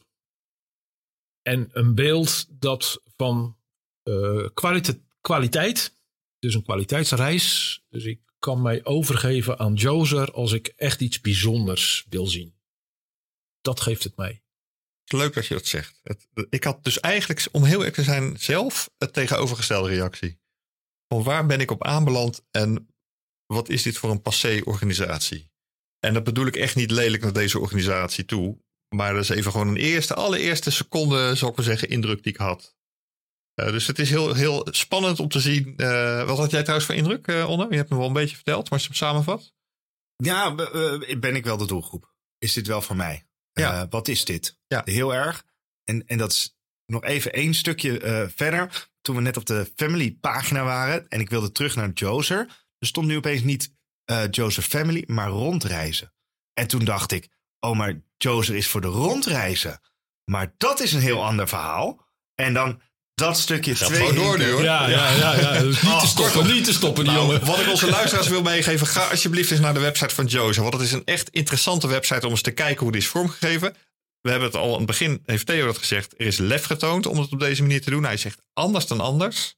En 1.48 1.68
een 1.72 1.94
beeld 1.94 2.46
dat 2.60 3.02
van 3.16 3.56
eh, 4.02 4.48
kwalite- 4.54 5.00
kwaliteit. 5.20 5.98
Dus 6.38 6.54
een 6.54 6.62
kwaliteitsreis. 6.62 7.80
Dus 7.88 8.04
ik 8.04 8.20
kan 8.38 8.62
mij 8.62 8.84
overgeven 8.84 9.58
aan 9.58 9.74
Jozer 9.74 10.32
als 10.32 10.52
ik 10.52 10.66
echt 10.66 11.00
iets 11.00 11.20
bijzonders 11.20 12.06
wil 12.08 12.26
zien. 12.26 12.54
Dat 13.60 13.80
geeft 13.80 14.04
het 14.04 14.16
mij. 14.16 14.42
Leuk 15.04 15.34
dat 15.34 15.46
je 15.46 15.54
dat 15.54 15.66
zegt. 15.66 16.00
Ik 16.50 16.64
had 16.64 16.84
dus 16.84 17.00
eigenlijk, 17.00 17.48
om 17.52 17.64
heel 17.64 17.78
eerlijk 17.78 17.94
te 17.94 18.02
zijn, 18.02 18.38
zelf 18.38 18.90
het 18.98 19.12
tegenovergestelde 19.12 19.88
reactie. 19.88 20.40
Van 21.08 21.22
waar 21.22 21.46
ben 21.46 21.60
ik 21.60 21.70
op 21.70 21.84
aanbeland 21.84 22.44
en 22.50 22.94
wat 23.46 23.68
is 23.68 23.82
dit 23.82 23.98
voor 23.98 24.10
een 24.10 24.22
passé 24.22 24.60
organisatie? 24.64 25.50
En 25.98 26.14
dat 26.14 26.24
bedoel 26.24 26.46
ik 26.46 26.56
echt 26.56 26.76
niet 26.76 26.90
lelijk 26.90 27.22
naar 27.22 27.32
deze 27.32 27.58
organisatie 27.58 28.24
toe. 28.24 28.58
Maar 28.96 29.12
dat 29.14 29.22
is 29.22 29.28
even 29.28 29.50
gewoon 29.52 29.68
een 29.68 29.76
eerste, 29.76 30.14
allereerste 30.14 30.70
seconde, 30.70 31.34
zal 31.34 31.48
ik 31.50 31.56
maar 31.56 31.64
zeggen, 31.64 31.88
indruk 31.88 32.22
die 32.22 32.32
ik 32.32 32.38
had. 32.38 32.76
Eh, 33.54 33.66
dus 33.70 33.86
het 33.86 33.98
is 33.98 34.10
heel, 34.10 34.34
heel 34.34 34.66
spannend 34.70 35.20
om 35.20 35.28
te 35.28 35.40
zien. 35.40 35.76
eh, 35.76 36.24
wat 36.26 36.38
had 36.38 36.50
jij 36.50 36.60
trouwens 36.60 36.86
voor 36.86 36.96
indruk, 36.98 37.26
eh 37.26 37.48
Onno? 37.50 37.66
Je 37.70 37.76
hebt 37.76 37.90
me 37.90 37.96
wel 37.96 38.06
een 38.06 38.12
beetje 38.12 38.34
verteld, 38.36 38.62
maar 38.62 38.72
als 38.72 38.82
je 38.82 38.88
hem 38.88 38.96
samenvat. 38.96 39.52
Ja, 40.16 40.54
be- 40.54 41.16
ben 41.20 41.36
ik 41.36 41.44
wel 41.44 41.56
de 41.56 41.66
doelgroep? 41.66 42.14
Is 42.38 42.52
dit 42.52 42.66
wel 42.66 42.82
voor 42.82 42.96
mij? 42.96 43.26
Ja. 43.52 43.88
Wat 43.88 44.08
is 44.08 44.24
dit? 44.24 44.58
Ja. 44.66 44.82
Heel 44.84 45.14
erg. 45.14 45.44
En, 45.84 46.06
en 46.06 46.18
dat 46.18 46.32
is 46.32 46.56
nog 46.86 47.04
even 47.04 47.32
één 47.32 47.54
stukje 47.54 48.30
verder. 48.34 48.88
Toen 49.00 49.16
we 49.16 49.22
net 49.22 49.36
op 49.36 49.46
de 49.46 49.72
family 49.76 50.16
pagina 50.20 50.64
waren 50.64 51.08
en 51.08 51.20
ik 51.20 51.30
wilde 51.30 51.52
terug 51.52 51.74
naar 51.76 51.90
Jozer. 51.90 52.66
Er 52.78 52.86
stond 52.86 53.06
nu 53.06 53.16
opeens 53.16 53.42
niet 53.42 53.74
Jozer 54.30 54.62
Family, 54.62 55.04
maar 55.06 55.28
rondreizen. 55.28 56.12
En 56.52 56.66
toen 56.68 56.84
dacht 56.84 57.12
ik, 57.12 57.28
oh 57.60 57.76
maar 57.76 58.00
Jozer 58.18 58.54
is 58.56 58.66
voor 58.66 58.80
de 58.80 58.86
rondreizen. 58.86 59.80
Maar 60.24 60.54
dat 60.58 60.80
is 60.80 60.92
een 60.92 61.00
heel 61.00 61.24
ander 61.24 61.48
verhaal. 61.48 62.06
En 62.34 62.54
dan 62.54 62.80
dat 63.14 63.38
stukje 63.38 63.74
Gaat 63.74 63.88
twee. 63.88 63.98
gewoon 64.06 64.14
door 64.24 64.38
nu, 64.38 64.50
hoor. 64.50 64.62
Ja, 64.62 64.88
ja, 64.88 65.10
ja. 65.10 65.34
ja. 65.40 65.58
Dus 65.60 65.80
niet 65.82 65.92
Oh, 65.92 66.00
te 66.00 66.06
stoppen, 66.06 66.32
kortom. 66.34 66.52
niet 66.52 66.64
te 66.64 66.72
stoppen, 66.72 67.04
die 67.04 67.12
Nou, 67.12 67.26
jongen. 67.26 67.46
Wat 67.46 67.58
ik 67.58 67.68
onze 67.68 67.90
luisteraars 67.98 68.28
wil 68.28 68.42
meegeven, 68.42 68.86
ga 68.86 69.06
alsjeblieft 69.08 69.50
eens 69.50 69.60
naar 69.60 69.74
de 69.74 69.80
website 69.80 70.14
van 70.14 70.26
Joza. 70.26 70.60
Want 70.60 70.72
het 70.74 70.82
is 70.82 70.92
een 70.92 71.04
echt 71.04 71.28
interessante 71.28 71.86
website 71.86 72.24
om 72.26 72.30
eens 72.32 72.42
te 72.42 72.50
kijken 72.50 72.82
hoe 72.82 72.92
die 72.92 73.00
is 73.00 73.06
vormgegeven. 73.08 73.74
We 74.20 74.30
hebben 74.30 74.48
het 74.48 74.56
al 74.58 74.70
aan 74.72 74.76
het 74.76 74.86
begin, 74.86 75.22
heeft 75.26 75.46
Theo 75.46 75.66
dat 75.66 75.78
gezegd. 75.78 76.14
Er 76.16 76.26
is 76.26 76.36
lef 76.38 76.64
getoond 76.64 77.06
om 77.06 77.18
het 77.18 77.32
op 77.32 77.40
deze 77.40 77.62
manier 77.62 77.82
te 77.82 77.90
doen. 77.90 78.04
Hij 78.04 78.16
zegt 78.16 78.42
anders 78.52 78.86
dan 78.86 79.00
anders. 79.00 79.56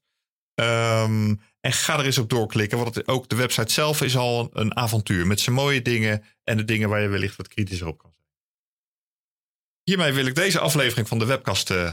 Ehm, 0.61 1.35
en 1.61 1.73
ga 1.73 1.99
er 1.99 2.05
eens 2.05 2.19
op 2.19 2.31
doorklikken. 2.31 2.79
Want 2.79 2.95
het, 2.95 3.09
ook 3.09 3.29
de 3.29 3.37
website 3.37 3.73
zelf 3.73 4.03
is 4.03 4.17
al 4.17 4.41
een, 4.41 4.61
een 4.61 4.77
avontuur. 4.77 5.27
Met 5.27 5.41
zijn 5.41 5.55
mooie 5.55 5.83
dingen 5.83 6.25
en 6.45 6.57
de 6.57 6.65
dingen 6.65 6.89
waar 6.89 7.01
je 7.01 7.09
wellicht 7.09 7.37
wat 7.37 7.49
kritischer 7.49 7.87
op 7.87 7.99
kan 7.99 8.13
zijn. 8.17 8.29
Hiermee 9.83 10.13
wil 10.13 10.27
ik 10.27 10.35
deze 10.35 10.59
aflevering 10.59 11.09
van 11.09 11.19
de 11.19 11.25
webcast 11.25 11.71
eh, 11.71 11.93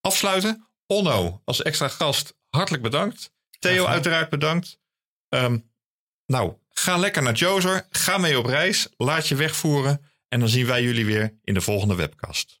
afsluiten. 0.00 0.66
Onno, 0.86 1.42
als 1.44 1.62
extra 1.62 1.88
gast, 1.88 2.36
hartelijk 2.48 2.82
bedankt. 2.82 3.32
Theo, 3.58 3.86
uiteraard 3.86 4.28
bedankt. 4.28 4.78
Ehm, 5.28 5.58
nou, 6.26 6.54
ga 6.68 6.96
lekker 6.96 7.22
naar 7.22 7.34
Jozer. 7.34 7.86
Ga 7.90 8.18
mee 8.18 8.38
op 8.38 8.46
reis. 8.46 8.88
Laat 8.96 9.28
je 9.28 9.34
wegvoeren. 9.34 10.04
En 10.28 10.40
dan 10.40 10.48
zien 10.48 10.66
wij 10.66 10.82
jullie 10.82 11.06
weer 11.06 11.38
in 11.44 11.54
de 11.54 11.60
volgende 11.60 11.94
webcast. 11.94 12.60